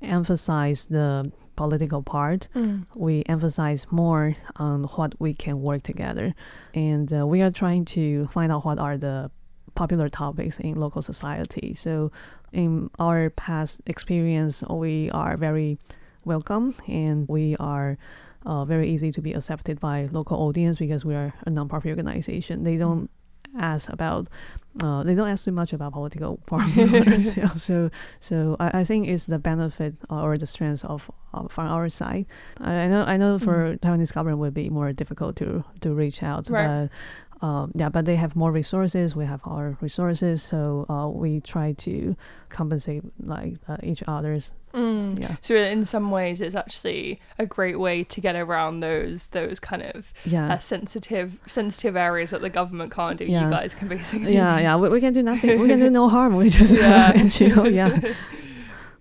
emphasize 0.00 0.84
the 0.86 1.32
political 1.56 2.02
part. 2.02 2.48
Mm. 2.54 2.86
We 2.94 3.24
emphasize 3.26 3.86
more 3.90 4.36
on 4.56 4.84
what 4.84 5.14
we 5.18 5.34
can 5.34 5.60
work 5.60 5.82
together, 5.82 6.34
and 6.74 7.12
uh, 7.12 7.26
we 7.26 7.42
are 7.42 7.50
trying 7.50 7.84
to 7.96 8.28
find 8.28 8.52
out 8.52 8.64
what 8.64 8.78
are 8.78 8.96
the 8.96 9.30
popular 9.78 10.08
topics 10.08 10.58
in 10.58 10.74
local 10.74 11.02
society. 11.02 11.72
So 11.72 12.10
in 12.52 12.90
our 12.98 13.30
past 13.30 13.80
experience, 13.86 14.64
we 14.68 15.08
are 15.12 15.36
very 15.36 15.78
welcome 16.24 16.74
and 16.88 17.28
we 17.28 17.56
are 17.72 17.96
uh, 18.44 18.64
very 18.64 18.88
easy 18.90 19.10
to 19.12 19.20
be 19.20 19.32
accepted 19.38 19.78
by 19.78 20.08
local 20.10 20.36
audience 20.46 20.78
because 20.78 21.04
we 21.04 21.14
are 21.14 21.32
a 21.46 21.50
nonprofit 21.50 21.90
organization. 21.90 22.64
They 22.64 22.76
don't 22.76 23.08
ask 23.56 23.88
about 23.90 24.28
uh, 24.80 25.02
they 25.02 25.14
don't 25.14 25.28
ask 25.28 25.44
too 25.44 25.52
much 25.52 25.72
about 25.72 25.92
political. 25.92 26.38
Yeah, 26.50 27.54
so 27.68 27.90
so 28.20 28.56
I, 28.60 28.80
I 28.80 28.84
think 28.84 29.08
it's 29.08 29.26
the 29.26 29.38
benefit 29.38 29.94
or 30.08 30.38
the 30.38 30.46
strength 30.46 30.84
of, 30.84 31.10
from 31.50 31.66
our 31.66 31.88
side. 31.88 32.26
I, 32.60 32.72
I 32.84 32.88
know 32.88 33.02
I 33.02 33.16
know 33.16 33.38
for 33.38 33.76
Taiwanese 33.82 34.12
government 34.12 34.38
would 34.42 34.54
be 34.54 34.68
more 34.70 34.92
difficult 34.92 35.36
to 35.36 35.64
to 35.80 35.94
reach 35.94 36.22
out, 36.22 36.48
Right. 36.50 36.88
Um, 37.40 37.72
yeah, 37.74 37.88
but 37.88 38.04
they 38.04 38.16
have 38.16 38.34
more 38.34 38.50
resources. 38.50 39.14
We 39.14 39.24
have 39.24 39.40
our 39.44 39.76
resources, 39.80 40.42
so 40.42 40.86
uh, 40.88 41.08
we 41.08 41.40
try 41.40 41.72
to 41.72 42.16
compensate 42.48 43.04
like 43.20 43.54
uh, 43.68 43.76
each 43.82 44.02
other's. 44.08 44.52
Mm. 44.74 45.18
Yeah, 45.18 45.36
So 45.40 45.54
in 45.54 45.84
some 45.84 46.10
ways, 46.10 46.40
it's 46.40 46.54
actually 46.54 47.20
a 47.38 47.46
great 47.46 47.78
way 47.78 48.04
to 48.04 48.20
get 48.20 48.36
around 48.36 48.80
those 48.80 49.28
those 49.28 49.60
kind 49.60 49.82
of 49.82 50.12
yeah. 50.24 50.54
uh, 50.54 50.58
sensitive 50.58 51.38
sensitive 51.46 51.96
areas 51.96 52.30
that 52.30 52.42
the 52.42 52.50
government 52.50 52.92
can't 52.92 53.16
do. 53.16 53.24
Yeah. 53.24 53.44
You 53.44 53.50
guys 53.50 53.74
can 53.74 53.88
basically. 53.88 54.34
yeah, 54.34 54.58
yeah, 54.58 54.76
we, 54.76 54.88
we 54.88 55.00
can 55.00 55.14
do 55.14 55.22
nothing. 55.22 55.60
We 55.60 55.68
can 55.68 55.80
do 55.80 55.90
no 56.00 56.08
harm. 56.08 56.36
We 56.36 56.50
just 56.50 56.74
Yeah. 56.74 57.12
Yeah, 57.68 57.98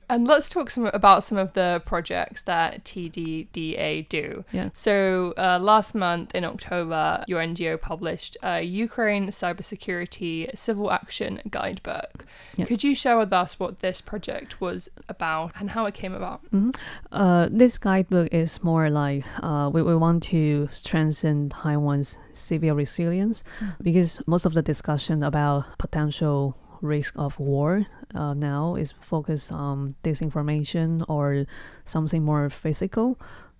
And 0.10 0.26
let's 0.26 0.50
talk 0.50 0.70
some 0.70 0.86
about 0.86 1.24
some 1.24 1.38
of 1.38 1.54
the 1.54 1.82
projects 1.86 2.42
that 2.44 2.86
TDDA 2.86 4.08
do. 4.08 4.46
Yeah. 4.52 4.70
So 4.74 5.34
uh, 5.38 5.60
last 5.62 5.94
month 5.94 6.34
in 6.34 6.46
October, 6.46 7.26
your 7.28 7.42
NGO 7.42 7.80
published 7.80 8.38
a 8.42 8.62
Ukraine 8.62 9.28
cybersecurity 9.30 10.58
civil 10.58 10.92
action 10.92 11.42
guidebook. 11.50 12.26
Yeah. 12.56 12.66
Could 12.66 12.84
you 12.84 12.96
share 12.96 13.18
with 13.18 13.34
us 13.34 13.60
what 13.60 13.80
this 13.80 14.00
project 14.02 14.62
was 14.62 14.90
about 15.10 15.52
and 15.60 15.72
how 15.72 15.86
it 15.86 15.94
came 15.94 16.14
about? 16.14 16.40
hmm 16.52 16.72
Uh, 17.12 17.50
this 17.52 17.78
guidebook 17.78 18.30
is 18.32 18.64
more 18.64 18.90
like 18.90 19.26
uh, 19.44 19.70
we, 19.74 19.82
we 19.82 19.96
want 19.96 20.24
to 20.24 20.68
strengthen 20.72 21.50
Taiwan's 21.50 22.18
civil 22.32 22.76
resilience 22.76 23.44
because 23.82 24.22
most 24.26 24.46
of 24.46 24.54
the 24.54 24.62
discussion 24.62 25.24
about 25.24 25.78
potential 25.78 26.56
risk 26.82 27.14
of 27.18 27.40
war 27.40 27.86
uh, 28.14 28.34
now 28.34 28.76
is 28.76 28.92
focused 28.92 29.52
on 29.52 29.96
disinformation 30.04 31.04
or 31.10 31.46
something 31.86 32.24
more 32.24 32.50
physical 32.50 33.18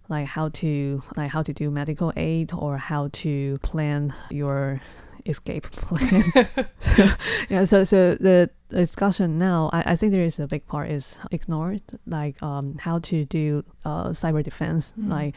like 0.10 0.28
how 0.28 0.50
to 0.50 1.02
like 1.16 1.32
how 1.32 1.44
to 1.44 1.54
do 1.54 1.70
medical 1.70 2.14
aid 2.16 2.52
or 2.54 2.78
how 2.78 3.10
to 3.12 3.58
plan 3.60 4.14
your 4.30 4.82
escape 5.26 5.64
plan. 5.72 6.24
So, 6.80 7.08
yeah 7.50 7.66
so 7.66 7.84
so 7.84 8.16
the 8.16 8.50
the 8.67 8.67
discussion 8.70 9.38
now, 9.40 9.70
I, 9.74 9.92
I 9.92 9.96
think 9.96 10.12
there 10.12 10.24
is 10.24 10.40
a 10.40 10.48
big 10.48 10.66
part 10.66 10.90
is 10.90 11.20
ignored, 11.32 11.82
like 12.06 12.42
um, 12.44 12.78
how 12.80 13.00
to 13.00 13.26
do 13.26 13.64
uh, 13.86 14.10
cyber 14.10 14.44
defense, 14.44 14.94
Mm. 15.00 15.10
like 15.10 15.36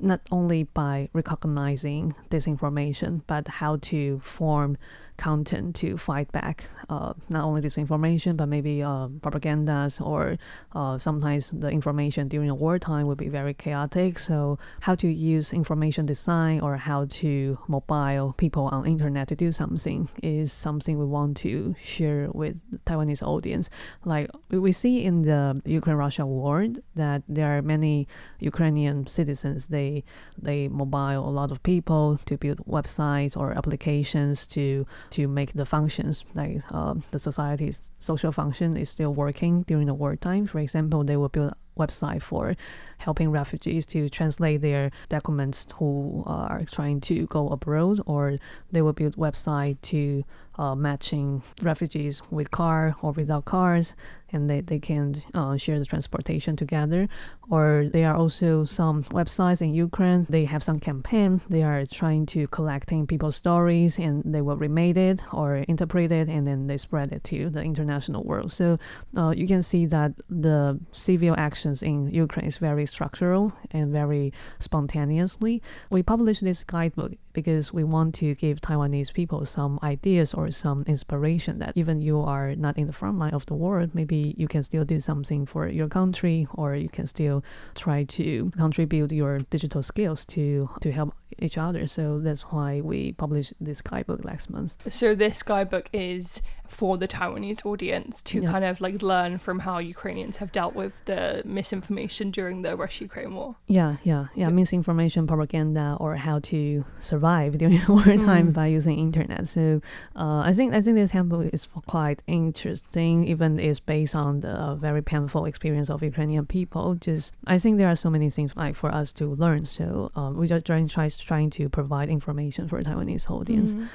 not 0.00 0.20
only 0.30 0.64
by 0.64 1.08
recognizing 1.14 2.14
disinformation, 2.30 3.22
but 3.26 3.48
how 3.48 3.76
to 3.76 4.18
form 4.20 4.76
content 5.16 5.74
to 5.74 5.96
fight 5.96 6.30
back 6.30 6.68
uh, 6.90 7.12
not 7.28 7.42
only 7.44 7.60
disinformation, 7.60 8.36
but 8.36 8.46
maybe 8.46 8.82
uh, 8.82 9.08
propagandas 9.20 10.00
or 10.00 10.38
uh, 10.74 10.96
sometimes 10.98 11.50
the 11.50 11.70
information 11.70 12.28
during 12.28 12.48
a 12.50 12.54
wartime 12.54 13.06
would 13.06 13.18
be 13.18 13.28
very 13.28 13.52
chaotic. 13.54 14.18
So 14.18 14.58
how 14.82 14.94
to 14.96 15.08
use 15.08 15.52
information 15.52 16.06
design 16.06 16.60
or 16.60 16.76
how 16.76 17.06
to 17.06 17.58
mobile 17.66 18.34
people 18.36 18.66
on 18.66 18.86
internet 18.86 19.26
to 19.28 19.34
do 19.36 19.50
something 19.50 20.08
is 20.22 20.52
something 20.52 20.98
we 20.98 21.06
want 21.06 21.36
to 21.38 21.74
share 21.82 22.28
with 22.32 22.62
Taiwanese 22.86 23.22
audience. 23.22 23.70
Like 24.04 24.30
we- 24.50 24.72
see 24.72 25.04
in 25.04 25.22
the 25.22 25.60
Ukraine-Russia 25.64 26.26
war 26.26 26.66
that 26.94 27.22
there 27.28 27.56
are 27.56 27.62
many 27.62 28.06
Ukrainian 28.40 29.06
citizens. 29.06 29.66
They 29.66 30.04
they 30.48 30.68
mobile 30.68 31.22
a 31.28 31.32
lot 31.40 31.50
of 31.50 31.62
people 31.62 32.18
to 32.26 32.36
build 32.36 32.58
websites 32.66 33.36
or 33.36 33.52
applications 33.60 34.46
to 34.54 34.86
to 35.10 35.26
make 35.28 35.52
the 35.54 35.64
functions 35.64 36.24
like 36.34 36.56
um, 36.72 37.02
the 37.10 37.18
society's 37.18 37.92
social 37.98 38.32
function 38.32 38.76
is 38.76 38.88
still 38.90 39.12
working 39.14 39.62
during 39.70 39.86
the 39.86 39.94
war 39.94 40.08
wartime. 40.08 40.46
For 40.46 40.58
example, 40.58 41.04
they 41.04 41.16
will 41.16 41.28
build 41.28 41.52
website 41.76 42.22
for 42.22 42.56
helping 42.98 43.30
refugees 43.30 43.86
to 43.86 44.08
translate 44.08 44.60
their 44.60 44.90
documents 45.08 45.68
who 45.76 46.24
are 46.26 46.62
trying 46.64 47.00
to 47.00 47.26
go 47.26 47.48
abroad, 47.50 48.00
or 48.06 48.38
they 48.72 48.82
will 48.82 48.92
build 48.92 49.16
website 49.16 49.76
to 49.82 50.00
uh, 50.24 50.47
Uh, 50.58 50.74
matching 50.74 51.40
refugees 51.62 52.20
with 52.32 52.50
car 52.50 52.96
or 53.00 53.12
without 53.12 53.44
cars, 53.44 53.94
and 54.32 54.48
they, 54.48 54.60
they 54.60 54.78
can 54.78 55.22
uh, 55.34 55.56
share 55.56 55.78
the 55.78 55.84
transportation 55.84 56.56
together. 56.56 57.08
Or 57.50 57.88
there 57.90 58.10
are 58.10 58.16
also 58.16 58.64
some 58.64 59.04
websites 59.04 59.62
in 59.62 59.72
Ukraine. 59.72 60.26
They 60.28 60.44
have 60.44 60.62
some 60.62 60.80
campaign. 60.80 61.40
They 61.48 61.62
are 61.62 61.86
trying 61.86 62.26
to 62.26 62.46
collecting 62.48 63.06
people's 63.06 63.36
stories, 63.36 63.98
and 63.98 64.22
they 64.24 64.42
will 64.42 64.56
remake 64.56 64.96
it 64.96 65.22
or 65.32 65.56
interpret 65.56 66.12
it, 66.12 66.28
and 66.28 66.46
then 66.46 66.66
they 66.66 66.76
spread 66.76 67.12
it 67.12 67.24
to 67.24 67.48
the 67.48 67.62
international 67.62 68.22
world. 68.24 68.52
So 68.52 68.78
uh, 69.16 69.32
you 69.36 69.46
can 69.46 69.62
see 69.62 69.86
that 69.86 70.12
the 70.28 70.78
civil 70.92 71.34
actions 71.38 71.82
in 71.82 72.10
Ukraine 72.10 72.46
is 72.46 72.58
very 72.58 72.86
structural 72.86 73.52
and 73.70 73.92
very 73.92 74.32
spontaneously. 74.58 75.62
We 75.90 76.02
published 76.02 76.44
this 76.44 76.64
guidebook 76.64 77.12
because 77.32 77.72
we 77.72 77.84
want 77.84 78.14
to 78.16 78.34
give 78.34 78.60
Taiwanese 78.60 79.12
people 79.12 79.44
some 79.46 79.78
ideas 79.82 80.34
or 80.34 80.50
some 80.50 80.84
inspiration 80.86 81.60
that 81.60 81.72
even 81.76 82.02
you 82.02 82.20
are 82.20 82.54
not 82.56 82.76
in 82.76 82.86
the 82.88 82.92
front 82.92 83.16
line 83.18 83.32
of 83.32 83.46
the 83.46 83.54
war, 83.54 83.86
maybe 83.94 84.17
you 84.36 84.48
can 84.48 84.62
still 84.62 84.84
do 84.84 85.00
something 85.00 85.46
for 85.46 85.68
your 85.68 85.88
country 85.88 86.46
or 86.54 86.74
you 86.74 86.88
can 86.88 87.06
still 87.06 87.42
try 87.74 88.04
to 88.04 88.50
contribute 88.56 89.12
your 89.12 89.38
digital 89.50 89.82
skills 89.82 90.24
to 90.26 90.68
to 90.82 90.90
help 90.90 91.14
each 91.40 91.58
other. 91.58 91.86
So 91.86 92.18
that's 92.18 92.42
why 92.52 92.80
we 92.80 93.12
published 93.12 93.52
this 93.60 93.80
guidebook 93.80 94.24
last 94.24 94.50
month. 94.50 94.76
So 94.92 95.14
this 95.14 95.42
guidebook 95.42 95.88
is 95.92 96.42
for 96.68 96.96
the 96.98 97.08
Taiwanese 97.08 97.64
audience 97.66 98.22
to 98.30 98.40
Yeah. 98.42 98.52
kind 98.52 98.64
of 98.64 98.80
like 98.80 99.02
learn 99.02 99.38
from 99.38 99.60
how 99.60 99.78
Ukrainians 99.78 100.36
have 100.36 100.50
dealt 100.52 100.74
with 100.82 100.92
the 101.06 101.42
misinformation 101.44 102.30
during 102.30 102.62
the 102.62 102.76
Russia-Ukraine 102.76 103.34
war. 103.34 103.56
Yeah, 103.66 103.96
yeah, 104.04 104.26
yeah. 104.34 104.48
Misinformation, 104.50 105.26
propaganda, 105.26 105.96
or 105.98 106.16
how 106.16 106.38
to 106.52 106.84
survive 107.00 107.58
during 107.58 107.80
wartime 107.88 108.48
Mm. 108.50 108.52
by 108.60 108.66
using 108.78 108.98
internet. 108.98 109.48
So 109.48 109.80
uh, 110.22 110.40
I 110.50 110.52
think 110.52 110.68
I 110.74 110.80
think 110.82 110.94
this 110.96 111.10
handbook 111.12 111.44
is 111.56 111.66
quite 111.86 112.22
interesting. 112.26 113.24
Even 113.32 113.58
it's 113.58 113.80
based 113.80 114.14
on 114.14 114.40
the 114.40 114.76
very 114.86 115.02
painful 115.02 115.44
experience 115.46 115.88
of 115.90 116.02
Ukrainian 116.02 116.44
people. 116.46 116.94
Just 117.08 117.34
I 117.46 117.56
think 117.58 117.78
there 117.78 117.88
are 117.88 117.96
so 118.04 118.10
many 118.10 118.28
things 118.30 118.52
like 118.56 118.74
for 118.82 118.90
us 119.00 119.08
to 119.18 119.24
learn. 119.44 119.64
So 119.66 120.10
um, 120.18 120.36
we 120.38 120.46
just 120.46 120.64
trying 120.66 120.88
try 120.88 121.08
trying 121.08 121.50
to 121.58 121.68
provide 121.68 122.08
information 122.18 122.62
for 122.68 122.76
Taiwanese 122.82 123.24
audience. 123.30 123.72
Mhm. 123.72 123.88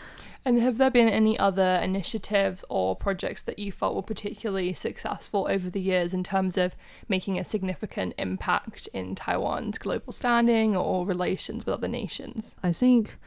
And 0.46 0.60
have 0.62 0.78
there 0.78 0.92
been 0.92 1.08
any 1.08 1.40
other 1.40 1.80
initiatives 1.82 2.66
or 2.70 2.96
projects 2.96 3.42
that 3.44 3.60
you 3.60 3.72
felt 3.72 3.96
were 3.96 4.02
particularly 4.02 4.74
successful 4.74 5.48
over 5.50 5.70
the 5.70 5.80
years 5.80 6.14
in 6.14 6.24
terms 6.24 6.58
of 6.58 6.76
making 7.08 7.40
a 7.40 7.46
significant 7.46 8.14
impact 8.18 8.88
in 8.94 9.16
Taiwan's 9.16 9.78
global 9.78 10.12
standing 10.12 10.76
or 10.76 11.06
relations 11.06 11.66
with 11.66 11.74
other 11.74 11.88
nations? 11.88 12.58
I 12.62 12.74
think 12.74 13.18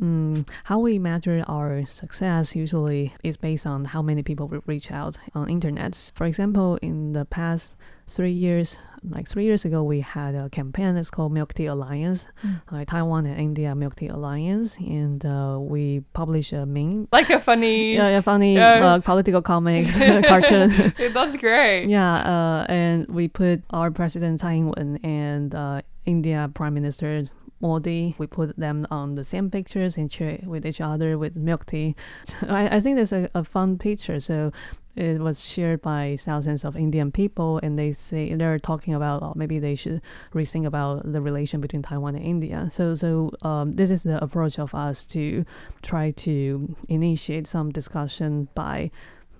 mm, 0.00 0.48
how 0.64 0.80
we 0.80 0.98
measure 0.98 1.44
our 1.46 1.86
success 1.86 2.56
usually 2.56 3.14
is 3.22 3.36
based 3.36 3.66
on 3.66 3.86
how 3.86 4.02
many 4.02 4.24
people 4.24 4.48
we 4.48 4.58
reach 4.66 4.90
out 4.90 5.18
on 5.34 5.48
internet. 5.48 6.10
For 6.16 6.26
example, 6.26 6.76
in 6.82 7.12
the 7.12 7.24
past 7.24 7.74
three 8.08 8.32
years, 8.32 8.78
like 9.02 9.28
three 9.28 9.44
years 9.44 9.64
ago, 9.64 9.82
we 9.82 10.00
had 10.00 10.34
a 10.34 10.48
campaign 10.50 10.94
that's 10.94 11.10
called 11.10 11.32
Milk 11.32 11.54
Tea 11.54 11.66
Alliance, 11.66 12.28
like 12.70 12.88
Taiwan 12.88 13.26
and 13.26 13.38
India 13.38 13.74
Milk 13.74 13.96
Tea 13.96 14.08
Alliance, 14.08 14.76
and 14.78 15.24
uh, 15.24 15.58
we 15.60 16.00
published 16.12 16.52
a 16.52 16.66
meme. 16.66 17.08
Like 17.12 17.30
a 17.30 17.40
funny. 17.40 17.94
Yeah, 17.94 18.08
yeah, 18.10 18.20
funny 18.20 18.58
uh, 18.58 19.00
political 19.00 19.42
comics 19.42 19.96
cartoon. 20.28 20.94
That's 21.12 21.36
great. 21.36 21.86
Yeah, 21.86 22.16
uh, 22.16 22.66
and 22.68 23.06
we 23.08 23.28
put 23.28 23.62
our 23.70 23.90
president 23.90 24.40
Tsai 24.40 24.54
Ing-wen 24.54 24.98
and 25.02 25.54
uh, 25.54 25.82
India 26.04 26.50
Prime 26.54 26.74
Minister 26.74 27.24
Modi. 27.60 28.14
We 28.18 28.26
put 28.26 28.56
them 28.56 28.86
on 28.90 29.14
the 29.14 29.24
same 29.24 29.50
pictures 29.50 29.96
and 29.96 30.12
share 30.12 30.38
with 30.44 30.66
each 30.66 30.80
other 30.80 31.18
with 31.18 31.36
milk 31.36 31.66
tea. 31.66 31.96
I, 32.42 32.76
I 32.76 32.80
think 32.80 32.96
that's 32.96 33.12
a, 33.12 33.30
a 33.34 33.44
fun 33.44 33.78
picture. 33.78 34.20
So 34.20 34.52
it 34.96 35.20
was 35.20 35.44
shared 35.44 35.82
by 35.82 36.16
thousands 36.18 36.64
of 36.64 36.74
Indian 36.74 37.12
people, 37.12 37.58
and 37.62 37.78
they 37.78 37.92
say 37.92 38.34
they're 38.34 38.58
talking 38.58 38.94
about 38.94 39.22
oh, 39.22 39.32
maybe 39.36 39.58
they 39.58 39.74
should 39.74 40.00
rethink 40.34 40.66
about 40.66 41.12
the 41.12 41.20
relation 41.20 41.60
between 41.60 41.82
Taiwan 41.82 42.14
and 42.16 42.24
India. 42.24 42.68
So, 42.72 42.94
so 42.94 43.30
um, 43.42 43.72
this 43.72 43.90
is 43.90 44.02
the 44.04 44.22
approach 44.24 44.58
of 44.58 44.74
us 44.74 45.04
to 45.06 45.44
try 45.82 46.10
to 46.12 46.74
initiate 46.88 47.46
some 47.46 47.70
discussion 47.70 48.48
by 48.54 48.90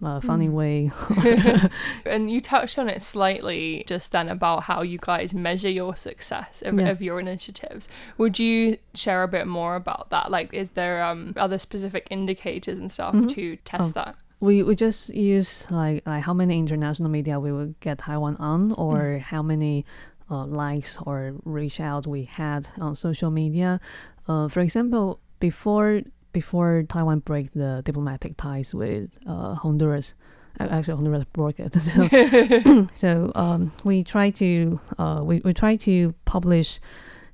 a 0.02 0.20
funny 0.20 0.46
Mm. 0.46 0.52
way 0.52 0.90
And 2.04 2.30
you 2.30 2.42
touched 2.42 2.78
on 2.78 2.88
it 2.90 3.00
slightly 3.00 3.82
just 3.88 4.12
then 4.12 4.28
about 4.28 4.64
how 4.64 4.82
you 4.82 4.98
guys 5.00 5.32
measure 5.32 5.70
your 5.70 5.96
success 5.96 6.62
of, 6.66 6.78
Yeah. 6.78 6.88
of 6.90 7.00
your 7.00 7.18
initiatives. 7.18 7.88
Would 8.18 8.38
you 8.38 8.76
share 8.92 9.22
a 9.22 9.28
bit 9.28 9.46
more 9.46 9.74
about 9.74 10.10
that? 10.10 10.30
Like, 10.30 10.52
is 10.52 10.72
there 10.72 11.02
um, 11.02 11.32
other 11.36 11.58
specific 11.58 12.08
indicators 12.10 12.76
and 12.76 12.92
stuff 12.92 13.14
Mhm. 13.14 13.30
to 13.34 13.56
test 13.64 13.96
Oh. 13.96 14.02
that? 14.04 14.16
We 14.40 14.62
we 14.62 14.74
just 14.74 15.14
use 15.14 15.66
like 15.70 16.02
like 16.06 16.22
how 16.22 16.34
many 16.34 16.58
international 16.58 17.08
media 17.08 17.40
we 17.40 17.52
would 17.52 17.78
get 17.80 17.98
Taiwan 17.98 18.36
on, 18.36 18.72
or 18.72 19.18
how 19.18 19.42
many 19.42 19.84
uh, 20.30 20.44
likes 20.44 20.98
or 21.06 21.34
reach 21.44 21.80
out 21.80 22.06
we 22.06 22.24
had 22.24 22.68
on 22.80 22.94
social 22.94 23.30
media. 23.30 23.80
Uh, 24.28 24.48
for 24.48 24.60
example, 24.60 25.20
before 25.40 26.02
before 26.32 26.84
Taiwan 26.88 27.20
break 27.20 27.52
the 27.52 27.82
diplomatic 27.84 28.36
ties 28.36 28.74
with 28.74 29.16
uh, 29.26 29.54
Honduras. 29.54 30.14
Actually, 30.58 30.94
Honduras 30.94 31.24
broke 31.32 31.60
it. 31.60 31.74
So, 31.82 32.88
so 32.94 33.32
um, 33.34 33.72
we 33.84 34.04
try 34.04 34.30
to 34.30 34.80
uh, 34.98 35.20
we, 35.22 35.40
we 35.40 35.52
try 35.54 35.76
to 35.76 36.14
publish 36.24 36.80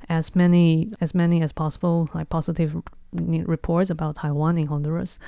as 0.09 0.35
many 0.35 0.93
as 1.01 1.15
many 1.15 1.43
as 1.43 1.53
possible 1.53 2.11
like 2.15 2.29
positive 2.29 2.81
reports 3.13 3.91
about 3.91 4.17
Taiwan 4.17 4.59
in 4.59 4.67
Honduras. 4.67 5.19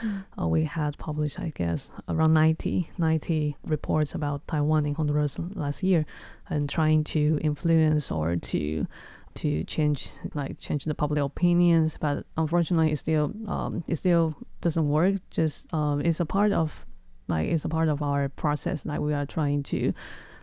Uh, 0.41 0.49
we 0.49 0.65
had 0.65 0.97
published, 0.99 1.39
I 1.39 1.53
guess, 1.55 1.93
around 2.09 2.35
90, 2.35 2.91
90 2.99 3.57
reports 3.65 4.15
about 4.15 4.47
Taiwan 4.47 4.87
in 4.87 4.95
Honduras 4.95 5.39
last 5.55 5.83
year, 5.83 6.07
and 6.49 6.69
trying 6.69 7.05
to 7.05 7.39
influence 7.43 8.11
or 8.11 8.37
to 8.37 8.87
to 9.35 9.65
change 9.65 10.11
like 10.35 10.59
change 10.59 10.85
the 10.85 10.95
public 10.95 11.21
opinions. 11.21 11.97
But 12.01 12.25
unfortunately, 12.37 12.93
it 12.93 12.97
still 12.97 13.33
um, 13.47 13.85
it 13.89 13.97
still 13.97 14.37
doesn't 14.61 14.89
work. 14.89 15.17
Just 15.31 15.73
um, 15.75 16.01
it's 16.01 16.21
a 16.21 16.27
part 16.27 16.53
of 16.53 16.87
like 17.29 17.49
it's 17.49 17.65
a 17.65 17.69
part 17.69 17.89
of 17.89 18.03
our 18.03 18.29
process. 18.29 18.87
Like 18.87 19.01
we 19.01 19.13
are 19.13 19.27
trying 19.27 19.63
to 19.65 19.93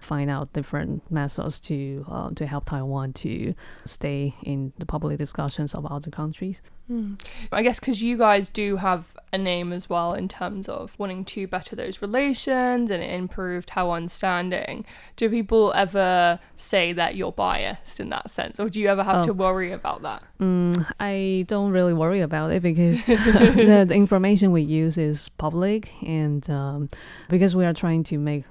find 0.02 0.30
out 0.30 0.52
different 0.54 1.10
methods 1.12 1.60
to 1.62 2.06
uh, 2.10 2.30
to 2.32 2.46
help 2.46 2.66
Taiwan 2.66 3.14
to 3.14 3.54
stay 3.86 4.34
in 4.44 4.74
the 4.80 4.86
public 4.86 5.18
discussions 5.18 5.74
of 5.76 5.86
other 5.86 6.12
countries. 6.12 6.62
Hmm. 6.88 7.14
I 7.54 7.64
guess 7.64 7.80
because 7.80 8.02
you 8.04 8.18
guys 8.18 8.50
do 8.50 8.76
have 8.78 9.16
a 9.32 9.38
name 9.38 9.72
as 9.72 9.90
well 9.90 10.14
in 10.14 10.28
terms 10.28 10.68
of 10.68 10.94
wanting 10.98 11.24
to 11.26 11.48
better 11.48 11.74
those 11.76 12.02
relations 12.02 12.92
and 12.92 13.02
improve 13.02 13.66
Taiwan's 13.66 14.12
standing. 14.12 14.84
Do 15.16 15.30
people 15.30 15.72
ever 15.74 16.40
say 16.58 16.92
that 16.94 17.16
you're 17.16 17.32
biased 17.32 18.00
in 18.02 18.10
that 18.10 18.30
sense, 18.30 18.60
or 18.60 18.70
do 18.70 18.82
you 18.82 18.88
ever 18.90 19.04
have 19.04 19.22
Oh. 19.22 19.24
to 19.26 19.34
worry 19.34 19.72
about 19.72 20.02
that? 20.02 20.24
Mm, 20.42 20.86
I 21.00 21.46
don't 21.48 21.72
really 21.72 21.94
worry 21.94 22.20
about 22.22 22.52
it 22.52 22.62
because 22.64 23.06
the, 23.06 23.86
the 23.88 23.96
information 23.96 24.52
we 24.52 24.62
use 24.64 24.98
is 24.98 25.30
public, 25.30 25.94
and 26.04 26.50
um, 26.50 26.90
because 27.30 27.56
we 27.56 27.64
are 27.66 27.74
trying 27.74 28.04
to 28.06 28.18
make, 28.18 28.44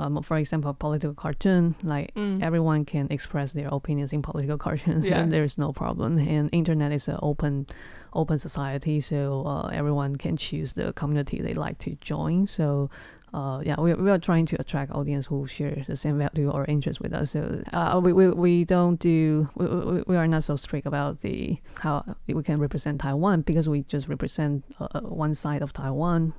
um, 0.00 0.22
for 0.22 0.36
example, 0.42 0.72
political 0.74 1.14
cartoon, 1.24 1.74
like 1.82 2.08
Mm. 2.14 2.42
everyone 2.48 2.84
can 2.84 3.06
express 3.10 3.52
their 3.52 3.68
opinions 3.78 4.12
in 4.12 4.20
political 4.22 4.58
cartoons, 4.66 5.04
Yeah. 5.06 5.18
and 5.22 5.26
there 5.32 5.44
is 5.44 5.56
no 5.58 5.72
problem. 5.82 6.10
And 6.18 6.48
internet 6.52 6.90
is 6.92 7.08
an 7.08 7.18
open, 7.30 7.66
open 8.12 8.38
society, 8.38 9.00
so 9.00 9.18
uh, 9.52 9.66
everyone 9.80 10.16
can 10.16 10.36
choose 10.36 10.70
the 10.80 10.92
community 11.00 11.36
they 11.42 11.54
like 11.66 11.78
to 11.86 11.90
join. 12.12 12.46
So 12.46 12.88
uh, 13.32 13.62
yeah, 13.68 13.78
we, 13.84 13.94
we 13.94 14.10
are 14.10 14.18
trying 14.18 14.44
to 14.52 14.56
attract 14.62 14.90
audience 14.90 15.26
who 15.30 15.46
share 15.46 15.84
the 15.86 15.96
same 15.96 16.18
value 16.18 16.50
or 16.50 16.64
interest 16.66 16.98
with 17.00 17.12
us. 17.20 17.30
So 17.30 17.62
uh, 17.72 18.00
we, 18.02 18.12
we, 18.12 18.26
we 18.44 18.64
don't 18.64 18.98
do 18.98 19.48
we, 19.54 19.66
we, 19.66 20.02
we 20.10 20.16
are 20.16 20.26
not 20.26 20.42
so 20.42 20.56
strict 20.56 20.84
about 20.86 21.20
the 21.20 21.58
how 21.84 22.02
we 22.26 22.42
can 22.42 22.58
represent 22.58 23.00
Taiwan 23.00 23.42
because 23.42 23.68
we 23.68 23.82
just 23.94 24.08
represent 24.08 24.64
uh, 24.80 25.00
one 25.02 25.34
side 25.34 25.62
of 25.62 25.70
Taiwan. 25.72 26.34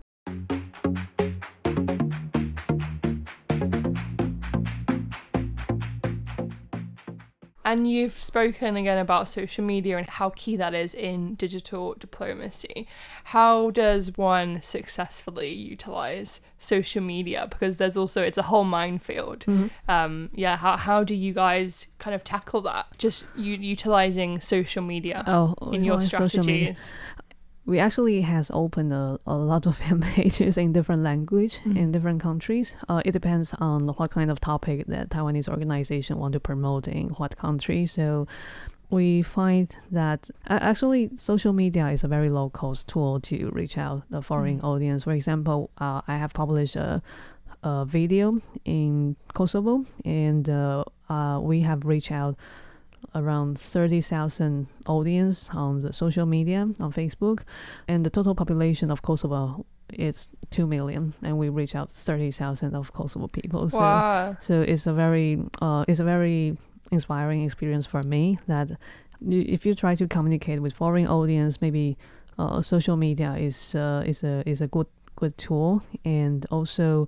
And 7.72 7.90
you've 7.90 8.22
spoken 8.22 8.76
again 8.76 8.98
about 8.98 9.30
social 9.30 9.64
media 9.64 9.98
and 9.98 10.10
how 10.10 10.32
key 10.36 10.58
that 10.58 10.74
is 10.74 10.94
in 10.94 11.36
digital 11.36 11.96
diplomacy. 11.98 12.86
How 13.24 13.70
does 13.72 14.18
one 14.18 14.62
successfully 14.62 15.54
utilize 15.54 16.42
social 16.60 17.02
media? 17.02 17.48
Because 17.50 17.78
there's 17.78 17.96
also, 17.96 18.24
it's 18.24 18.38
a 18.38 18.42
whole 18.44 18.66
minefield. 18.66 19.46
Mm-hmm. 19.46 19.68
Um, 19.90 20.30
yeah, 20.34 20.58
how, 20.58 20.76
how 20.76 21.06
do 21.06 21.16
you 21.16 21.34
guys 21.34 21.88
kind 21.98 22.14
of 22.14 22.26
tackle 22.26 22.62
that? 22.64 22.88
Just 22.98 23.26
u- 23.38 23.54
utilizing 23.56 24.42
social 24.42 24.84
media 24.84 25.24
Oh, 25.26 25.56
in 25.72 25.86
your 25.86 25.96
on 25.96 26.06
social 26.06 26.44
media. 26.44 26.76
strategies? 26.76 26.92
We 27.66 27.78
actually 27.80 28.22
has 28.22 28.50
opened 28.54 28.92
a, 28.92 29.18
a 29.28 29.36
lot 29.36 29.66
of 29.66 29.78
fan 29.78 30.02
pages 30.16 30.58
in 30.58 30.74
different 30.74 31.04
language 31.04 31.60
Mm. 31.66 31.78
in 31.78 31.92
different 31.92 32.22
countries. 32.22 32.76
Uh, 32.90 33.02
it 33.06 33.12
depends 33.12 33.54
on 33.60 33.88
what 33.98 34.10
kind 34.12 34.32
of 34.32 34.40
topic 34.40 34.88
that 34.88 35.10
Taiwanese 35.10 35.48
organization 35.48 36.18
want 36.18 36.34
to 36.34 36.40
promote 36.40 36.88
in 36.88 37.10
what 37.20 37.38
country. 37.38 37.86
So 37.86 38.28
we 38.90 39.22
find 39.22 39.70
that 39.92 40.30
uh, 40.50 40.60
actually 40.62 41.12
social 41.16 41.54
media 41.54 41.88
is 41.90 42.04
a 42.04 42.08
very 42.08 42.30
low 42.30 42.50
cost 42.50 42.90
tool 42.90 43.20
to 43.22 43.50
reach 43.52 43.78
out 43.78 44.04
the 44.10 44.22
foreign 44.22 44.60
Mm. 44.60 44.64
audience. 44.66 45.04
For 45.04 45.14
example, 45.14 45.70
uh, 45.78 46.02
I 46.08 46.18
have 46.18 46.34
published 46.34 46.76
a, 46.76 47.02
a 47.64 47.86
video 47.86 48.42
in 48.66 49.16
Kosovo, 49.34 49.86
and 50.04 50.50
uh, 50.50 50.84
uh, 51.10 51.40
we 51.42 51.62
have 51.62 51.86
reached 51.86 52.12
out 52.12 52.36
around 53.16 53.60
30,000 53.60 54.68
audience 54.88 55.50
on 55.54 55.80
the 55.80 55.94
social 55.94 56.26
media 56.26 56.62
on 56.80 56.92
Facebook 56.92 57.44
and 57.88 58.06
the 58.06 58.10
total 58.10 58.36
population 58.36 58.92
of 58.92 59.02
Kosovo 59.02 59.66
is 59.94 60.34
2 60.52 60.66
million 60.68 61.14
and 61.22 61.38
we 61.38 61.50
reach 61.50 61.76
out 61.76 61.90
30,000 61.90 62.76
of 62.76 62.94
Kosovo 62.94 63.28
people 63.28 63.70
so 63.70 63.80
wow. 63.80 64.38
so 64.40 64.62
it's 64.62 64.88
a 64.88 64.94
very 64.94 65.40
uh, 65.62 65.84
it's 65.88 66.00
a 66.00 66.04
very 66.04 66.56
inspiring 66.92 67.44
experience 67.44 67.86
for 67.86 68.04
me 68.04 68.38
that 68.48 68.70
if 69.30 69.66
you 69.66 69.76
try 69.76 69.96
to 69.96 70.08
communicate 70.08 70.62
with 70.62 70.74
foreign 70.74 71.08
audience 71.08 71.62
maybe 71.62 71.98
uh, 72.40 72.62
social 72.62 72.96
media 72.96 73.36
is 73.38 73.76
uh, 73.76 74.04
is 74.06 74.24
a 74.24 74.44
is 74.50 74.62
a 74.62 74.68
good 74.68 74.88
tool 75.30 75.84
and 76.04 76.46
also 76.50 77.08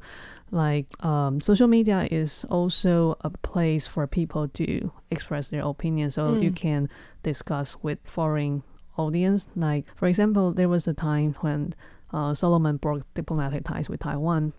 like 0.52 0.86
um, 1.04 1.42
social 1.42 1.68
media 1.68 2.08
is 2.12 2.46
also 2.50 3.18
a 3.22 3.30
place 3.32 3.88
for 3.88 4.06
people 4.06 4.48
to 4.50 4.92
express 5.10 5.48
their 5.50 5.64
opinion 5.66 6.12
so 6.12 6.36
you 6.36 6.52
Mm. 6.52 6.56
can 6.56 6.90
discuss 7.24 7.82
with 7.84 7.98
foreign 8.06 8.62
audience 8.98 9.50
like 9.56 9.86
for 9.96 10.08
example 10.08 10.54
there 10.54 10.70
was 10.70 10.88
a 10.88 10.94
time 10.94 11.34
when 11.42 11.74
uh, 12.14 12.34
solomon 12.36 12.78
broke 12.78 13.02
diplomatic 13.16 13.64
ties 13.64 13.90
with 13.90 14.00
taiwan 14.02 14.54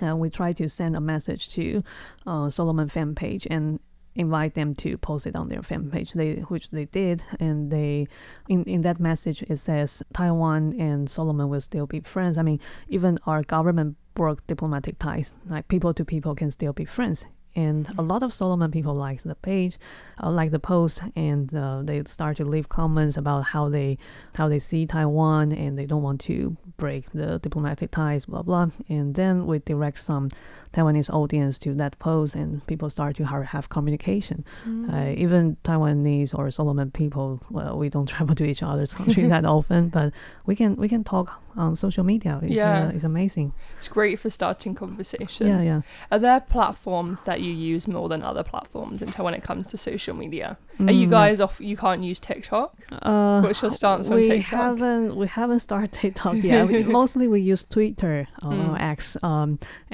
and 0.00 0.20
we 0.20 0.28
tried 0.28 0.56
to 0.56 0.68
send 0.68 0.94
a 0.94 1.00
message 1.00 1.48
to 1.48 1.82
uh, 2.26 2.50
solomon 2.50 2.88
fan 2.90 3.14
page 3.14 3.46
and 3.50 3.80
invite 4.14 4.54
them 4.54 4.74
to 4.74 4.96
post 4.98 5.26
it 5.26 5.36
on 5.36 5.48
their 5.48 5.62
fan 5.62 5.90
page. 5.90 6.12
They 6.12 6.36
which 6.48 6.70
they 6.70 6.84
did 6.86 7.22
and 7.40 7.70
they 7.70 8.08
in, 8.48 8.64
in 8.64 8.82
that 8.82 9.00
message 9.00 9.42
it 9.42 9.56
says 9.56 10.02
taiwan 10.12 10.78
and 10.78 11.08
solomon 11.08 11.48
will 11.48 11.60
still 11.60 11.86
be 11.86 12.00
friends. 12.00 12.38
I 12.38 12.42
mean 12.42 12.60
even 12.88 13.18
our 13.26 13.42
government 13.42 13.96
broke 14.14 14.46
diplomatic 14.46 14.98
ties. 14.98 15.34
Like 15.46 15.68
people 15.68 15.92
to 15.94 16.04
people 16.04 16.34
can 16.34 16.50
still 16.50 16.72
be 16.72 16.84
friends. 16.84 17.26
And 17.56 17.88
a 17.96 18.02
lot 18.02 18.24
of 18.24 18.32
solomon 18.32 18.72
people 18.72 18.94
like 18.94 19.22
the 19.22 19.36
page 19.36 19.78
uh, 20.20 20.30
like 20.30 20.50
the 20.50 20.58
post 20.58 21.02
and 21.14 21.54
uh, 21.54 21.82
they 21.84 22.02
start 22.04 22.36
to 22.38 22.44
leave 22.44 22.68
comments 22.68 23.16
about 23.16 23.42
how 23.42 23.68
they 23.68 23.98
how 24.34 24.48
they 24.48 24.58
see 24.58 24.86
taiwan 24.86 25.52
and 25.52 25.78
they 25.78 25.86
don't 25.86 26.02
want 26.02 26.20
to 26.22 26.56
break 26.76 27.10
the 27.12 27.38
diplomatic 27.38 27.90
ties 27.90 28.24
blah 28.26 28.42
blah. 28.42 28.68
And 28.88 29.14
then 29.14 29.46
we 29.46 29.60
direct 29.60 30.00
some 30.00 30.30
taiwanese 30.74 31.10
audience 31.10 31.58
to 31.58 31.74
that 31.74 31.98
post 31.98 32.34
and 32.34 32.64
people 32.66 32.90
start 32.90 33.16
to 33.16 33.24
have, 33.24 33.68
communication 33.68 34.44
Mm. 34.66 34.92
uh, 34.92 35.20
even 35.24 35.56
Taiwanese 35.64 36.34
or 36.38 36.50
Solomon 36.50 36.90
people, 36.90 37.40
well, 37.50 37.78
we 37.78 37.88
don't 37.88 38.06
travel 38.14 38.34
to 38.34 38.44
each 38.44 38.62
other's 38.62 38.92
country 38.94 39.26
that 39.34 39.44
often, 39.44 39.88
but 39.88 40.12
we 40.46 40.54
can 40.56 40.76
we 40.76 40.88
can 40.88 41.04
talk 41.04 41.40
on 41.56 41.76
social 41.76 42.04
media. 42.04 42.40
It's, 42.42 42.56
Yeah. 42.56 42.86
uh, 42.88 42.94
it's 42.94 43.04
amazing. 43.04 43.52
It's 43.78 43.86
great 43.88 44.18
for 44.18 44.30
starting 44.30 44.74
conversations. 44.74 45.48
Yeah, 45.50 45.62
yeah. 45.70 45.80
Are 46.10 46.18
there 46.18 46.40
platforms 46.40 47.20
that 47.28 47.38
you 47.44 47.52
use 47.74 47.84
more 47.96 48.08
than 48.12 48.22
other 48.30 48.42
platforms 48.52 49.02
in 49.02 49.08
when 49.26 49.34
it 49.34 49.44
comes 49.44 49.64
to 49.68 49.76
social 49.78 50.16
media? 50.16 50.48
Are 50.88 50.92
you 51.00 51.06
Mm, 51.06 51.10
guys 51.20 51.40
off? 51.44 51.60
You 51.70 51.76
can't 51.84 52.02
use 52.10 52.18
TikTok. 52.18 52.70
Uh, 52.90 53.42
What's 53.44 53.62
your 53.62 53.70
stance 53.70 54.10
on 54.10 54.16
we 54.16 54.22
TikTok? 54.28 54.60
haven't 54.60 55.06
we 55.20 55.26
haven't 55.40 55.60
started 55.68 55.92
TikTok 56.02 56.36
yet. 56.42 56.66
We- 56.68 56.82
mostly 57.00 57.26
we 57.28 57.40
use 57.52 57.62
Twitter, 57.76 58.16
uh, 58.42 58.50
Mm. 58.50 58.80
X, 58.96 59.16
um, 59.22 59.50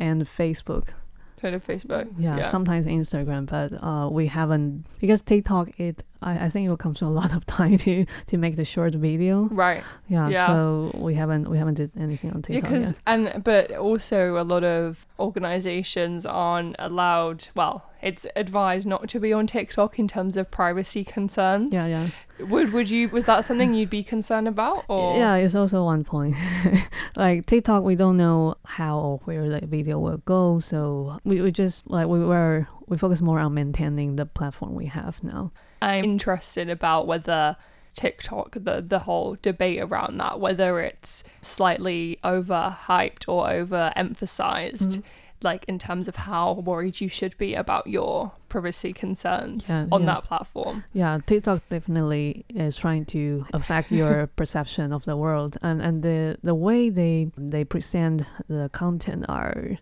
and 0.07 0.19
Facebook. 0.41 0.70
Kind 1.43 1.55
of 1.55 1.67
Facebook. 1.67 2.07
Yeah, 2.19 2.43
sometimes 2.43 2.85
Instagram, 2.85 3.47
but 3.47 3.73
uh, 3.83 4.11
we 4.11 4.27
haven't 4.27 4.91
because 5.01 5.23
TikTok. 5.23 5.81
It 5.81 6.05
I, 6.21 6.33
I 6.47 6.49
think 6.51 6.67
it 6.67 6.69
will 6.69 6.77
come 6.87 6.93
to 7.01 7.07
a 7.07 7.15
lot 7.21 7.33
of 7.35 7.47
time 7.47 7.79
to 7.79 8.05
to 8.27 8.37
make 8.37 8.57
the 8.57 8.65
short 8.67 8.93
video. 8.95 9.49
Right. 9.51 9.83
Yeah, 10.07 10.29
Yeah. 10.29 10.47
so 10.49 10.91
we 11.07 11.15
haven't 11.15 11.49
we 11.49 11.57
haven't 11.57 11.75
did 11.81 11.93
anything 11.97 12.31
on 12.33 12.45
Yeah, 12.47 12.61
TikTok 12.61 12.71
because 12.71 12.87
yet. 12.89 12.97
and 13.07 13.43
but 13.43 13.73
also 13.73 14.37
a 14.37 14.45
lot 14.45 14.65
of 14.65 15.07
organizations 15.19 16.27
aren't 16.27 16.77
allowed. 16.79 17.49
Well, 17.55 17.90
it's 18.03 18.27
advised 18.37 18.87
not 18.87 19.09
to 19.11 19.21
be 19.21 19.33
on 19.33 19.47
TikTok 19.47 19.99
in 19.99 20.09
terms 20.09 20.37
of 20.37 20.51
privacy 20.51 21.05
concerns. 21.05 21.73
Yeah, 21.73 21.87
yeah. 21.87 22.09
Would 22.39 22.73
would 22.73 22.89
you? 22.89 23.09
Was 23.11 23.27
that 23.27 23.45
something 23.45 23.75
you'd 23.75 23.91
be 23.91 24.03
concerned 24.03 24.49
about? 24.49 24.85
Or 24.89 25.17
Yeah, 25.17 25.35
it's 25.37 25.55
also 25.55 25.85
one 25.85 26.05
point. 26.05 26.37
like 27.17 27.47
TikTok, 27.47 27.85
we 27.85 27.97
don't 27.97 28.17
know 28.17 28.55
how 28.65 28.99
or 28.99 29.19
where 29.25 29.49
the 29.49 29.67
video 29.67 29.99
will 29.99 30.19
go, 30.19 30.59
so 30.59 31.19
we, 31.25 31.41
we 31.43 31.51
just 31.53 31.91
like 31.91 32.07
we 32.09 32.19
were 32.25 32.67
we 32.87 32.97
focus 32.97 33.21
more 33.21 33.39
on 33.39 33.55
maintaining 33.55 34.17
the 34.17 34.27
platform 34.27 34.75
we 34.75 34.87
have 34.87 35.23
now. 35.23 35.53
I'm 35.83 36.05
interested 36.05 36.69
about 36.71 37.07
whether 37.07 37.57
TikTok, 37.95 38.53
the 38.55 38.81
the 38.87 39.01
whole 39.01 39.37
debate 39.43 39.81
around 39.81 40.17
that, 40.19 40.41
whether 40.41 40.81
it's 40.81 41.23
slightly 41.43 42.19
overhyped 42.25 43.29
or 43.29 43.49
overemphasized, 43.49 44.97
Mhm. 44.99 45.03
Like 45.43 45.65
in 45.67 45.79
terms 45.79 46.09
of 46.09 46.17
how 46.17 46.53
worried 46.55 47.01
you 47.01 47.09
should 47.09 47.37
be 47.39 47.55
about 47.55 47.87
your 47.87 48.33
privacy 48.49 48.93
concerns 48.93 49.69
Yeah, 49.69 49.87
on 49.93 50.03
yeah. 50.03 50.07
that 50.07 50.25
platform. 50.25 50.85
Yeah, 50.93 51.19
TikTok 51.27 51.63
definitely 51.69 52.45
is 52.49 52.77
trying 52.77 53.05
to 53.07 53.47
affect 53.53 53.91
your 54.01 54.27
perception 54.37 54.93
of 54.93 55.05
the 55.05 55.17
world, 55.17 55.57
and 55.63 55.81
and 55.81 56.03
the 56.03 56.39
the 56.43 56.55
way 56.55 56.91
they 56.91 57.31
they 57.37 57.65
present 57.65 58.23
the 58.49 58.69
content 58.73 59.25
are. 59.29 59.79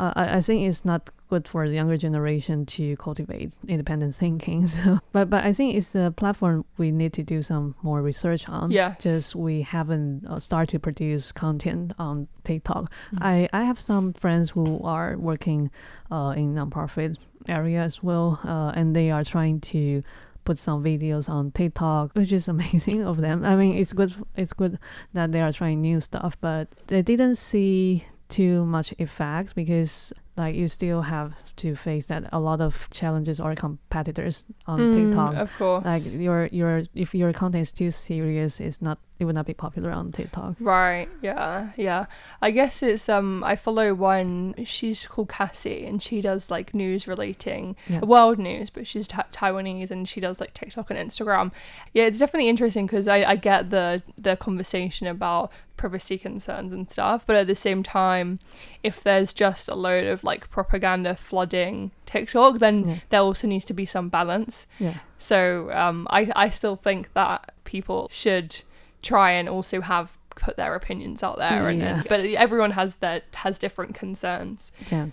Uh, 0.00 0.14
I, 0.16 0.36
I 0.38 0.40
think 0.40 0.66
it's 0.66 0.86
not 0.86 1.10
good 1.28 1.46
for 1.46 1.68
the 1.68 1.74
younger 1.74 1.98
generation 1.98 2.64
to 2.64 2.96
cultivate 2.96 3.52
independent 3.68 4.14
thinking. 4.14 4.66
So, 4.70 4.98
but 5.12 5.28
but 5.28 5.44
I 5.44 5.52
think 5.52 5.74
it's 5.74 5.94
a 5.94 6.14
platform 6.16 6.64
we 6.78 6.90
need 6.90 7.12
to 7.14 7.22
do 7.22 7.42
some 7.42 7.74
more 7.82 8.00
research 8.00 8.48
on. 8.48 8.70
Yes. 8.70 9.02
Just 9.02 9.36
we 9.36 9.60
haven't 9.62 10.24
uh, 10.26 10.38
started 10.38 10.70
to 10.72 10.78
produce 10.78 11.32
content 11.32 11.92
on 11.98 12.28
TikTok. 12.44 12.90
Mm. 13.14 13.18
I, 13.20 13.48
I 13.52 13.64
have 13.64 13.78
some 13.78 14.12
friends 14.12 14.50
who 14.50 14.80
are 14.82 15.18
working 15.18 15.70
uh, 16.10 16.34
in 16.36 16.54
nonprofit 16.54 17.18
area 17.48 17.80
as 17.82 18.02
well, 18.02 18.40
uh, 18.44 18.72
and 18.74 18.96
they 18.96 19.10
are 19.10 19.24
trying 19.24 19.60
to 19.72 20.02
put 20.44 20.56
some 20.56 20.82
videos 20.82 21.28
on 21.28 21.50
TikTok, 21.50 22.12
which 22.14 22.32
is 22.32 22.48
amazing 22.54 23.02
of 23.02 23.18
them. 23.18 23.44
I 23.44 23.54
mean, 23.56 23.76
it's 23.76 23.92
good. 23.92 24.14
It's 24.34 24.54
good 24.54 24.78
that 25.12 25.32
they 25.32 25.42
are 25.42 25.52
trying 25.52 25.82
new 25.82 26.00
stuff, 26.00 26.36
but 26.40 26.70
they 26.86 27.02
didn't 27.02 27.36
see 27.36 28.06
too 28.30 28.64
much 28.64 28.94
effect 28.98 29.54
because 29.54 30.12
like 30.36 30.54
you 30.54 30.68
still 30.68 31.02
have 31.02 31.34
to 31.60 31.74
face 31.76 32.06
that 32.06 32.24
a 32.32 32.40
lot 32.40 32.60
of 32.60 32.88
challenges 32.90 33.40
or 33.40 33.54
competitors 33.54 34.44
on 34.66 34.78
Mm, 34.80 34.94
TikTok. 34.96 35.34
of 35.36 35.50
course. 35.56 35.84
Like 35.84 36.04
your 36.04 36.48
your 36.52 36.82
if 36.94 37.14
your 37.14 37.32
content 37.32 37.62
is 37.62 37.72
too 37.72 37.90
serious, 37.90 38.60
it's 38.60 38.80
not 38.82 38.98
it 39.18 39.24
would 39.26 39.34
not 39.34 39.46
be 39.46 39.54
popular 39.54 39.90
on 39.90 40.12
TikTok. 40.12 40.56
Right. 40.60 41.08
Yeah. 41.20 41.70
Yeah. 41.76 42.06
I 42.40 42.50
guess 42.50 42.82
it's 42.82 43.08
um. 43.08 43.44
I 43.44 43.54
follow 43.56 43.92
one. 43.94 44.54
She's 44.64 45.06
called 45.06 45.28
Cassie, 45.28 45.84
and 45.84 46.02
she 46.02 46.20
does 46.22 46.50
like 46.50 46.72
news 46.74 47.06
relating 47.06 47.76
Yeah. 47.88 48.00
world 48.00 48.38
news, 48.38 48.70
but 48.70 48.86
she's 48.86 49.06
ta- 49.06 49.26
Taiwanese, 49.32 49.90
and 49.90 50.08
she 50.08 50.20
does 50.20 50.40
like 50.40 50.54
TikTok 50.54 50.90
and 50.90 50.98
Instagram. 50.98 51.52
Yeah, 51.92 52.04
it's 52.08 52.18
definitely 52.18 52.48
interesting 52.48 52.86
because 52.86 53.06
I 53.08 53.18
I 53.32 53.36
get 53.36 53.70
the 53.70 54.02
the 54.16 54.36
conversation 54.36 55.06
about 55.06 55.52
privacy 55.76 56.18
concerns 56.18 56.72
and 56.74 56.90
stuff, 56.90 57.24
but 57.26 57.36
at 57.36 57.46
the 57.46 57.54
same 57.54 57.82
time, 57.82 58.38
if 58.82 59.02
there's 59.02 59.32
just 59.32 59.66
a 59.68 59.74
load 59.74 60.06
of 60.06 60.22
like 60.22 60.50
propaganda 60.50 61.14
flooding 61.50 61.90
TikTok, 62.06 62.58
then 62.58 62.88
Yeah. 62.88 62.96
there 63.10 63.20
also 63.20 63.46
needs 63.46 63.64
to 63.66 63.74
be 63.74 63.86
some 63.86 64.08
balance. 64.08 64.66
Yeah. 64.78 64.98
So 65.18 65.70
um, 65.72 66.06
I 66.10 66.30
I 66.36 66.50
still 66.50 66.76
think 66.76 67.12
that 67.14 67.52
people 67.64 68.08
should 68.12 68.62
try 69.02 69.32
and 69.32 69.48
also 69.48 69.80
have 69.80 70.16
put 70.36 70.56
their 70.56 70.74
opinions 70.74 71.22
out 71.22 71.36
there 71.38 71.68
and, 71.68 71.80
Yeah. 71.80 71.98
and 72.00 72.08
but 72.08 72.20
everyone 72.20 72.72
has 72.72 72.96
their 72.96 73.22
has 73.34 73.58
different 73.58 73.94
concerns 73.94 74.72
Yeah. 74.90 75.08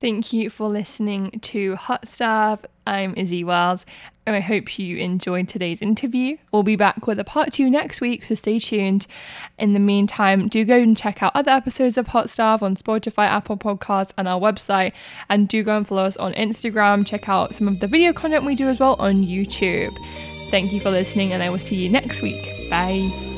Thank 0.00 0.32
you 0.32 0.50
for 0.50 0.68
listening 0.68 1.38
to 1.42 1.76
Hot 1.76 2.08
Stuff. 2.08 2.64
I'm 2.86 3.14
Izzy 3.16 3.44
Wells, 3.44 3.86
and 4.26 4.36
I 4.36 4.40
hope 4.40 4.78
you 4.78 4.98
enjoyed 4.98 5.48
today's 5.48 5.82
interview. 5.82 6.36
We'll 6.52 6.62
be 6.62 6.76
back 6.76 7.06
with 7.06 7.18
a 7.18 7.24
part 7.24 7.52
two 7.52 7.68
next 7.68 8.00
week, 8.00 8.24
so 8.24 8.34
stay 8.34 8.58
tuned. 8.58 9.06
In 9.58 9.72
the 9.72 9.80
meantime, 9.80 10.48
do 10.48 10.64
go 10.64 10.76
and 10.76 10.96
check 10.96 11.22
out 11.22 11.32
other 11.34 11.50
episodes 11.50 11.96
of 11.96 12.08
Hot 12.08 12.30
Stuff 12.30 12.62
on 12.62 12.76
Spotify, 12.76 13.26
Apple 13.26 13.56
Podcasts, 13.56 14.12
and 14.16 14.28
our 14.28 14.40
website. 14.40 14.92
And 15.28 15.48
do 15.48 15.62
go 15.62 15.76
and 15.76 15.86
follow 15.86 16.04
us 16.04 16.16
on 16.16 16.32
Instagram. 16.34 17.06
Check 17.06 17.28
out 17.28 17.54
some 17.54 17.68
of 17.68 17.80
the 17.80 17.88
video 17.88 18.12
content 18.12 18.44
we 18.44 18.54
do 18.54 18.68
as 18.68 18.78
well 18.78 18.96
on 18.98 19.24
YouTube. 19.24 19.96
Thank 20.50 20.72
you 20.72 20.80
for 20.80 20.90
listening, 20.90 21.32
and 21.32 21.42
I 21.42 21.50
will 21.50 21.58
see 21.58 21.76
you 21.76 21.88
next 21.88 22.22
week. 22.22 22.70
Bye. 22.70 23.31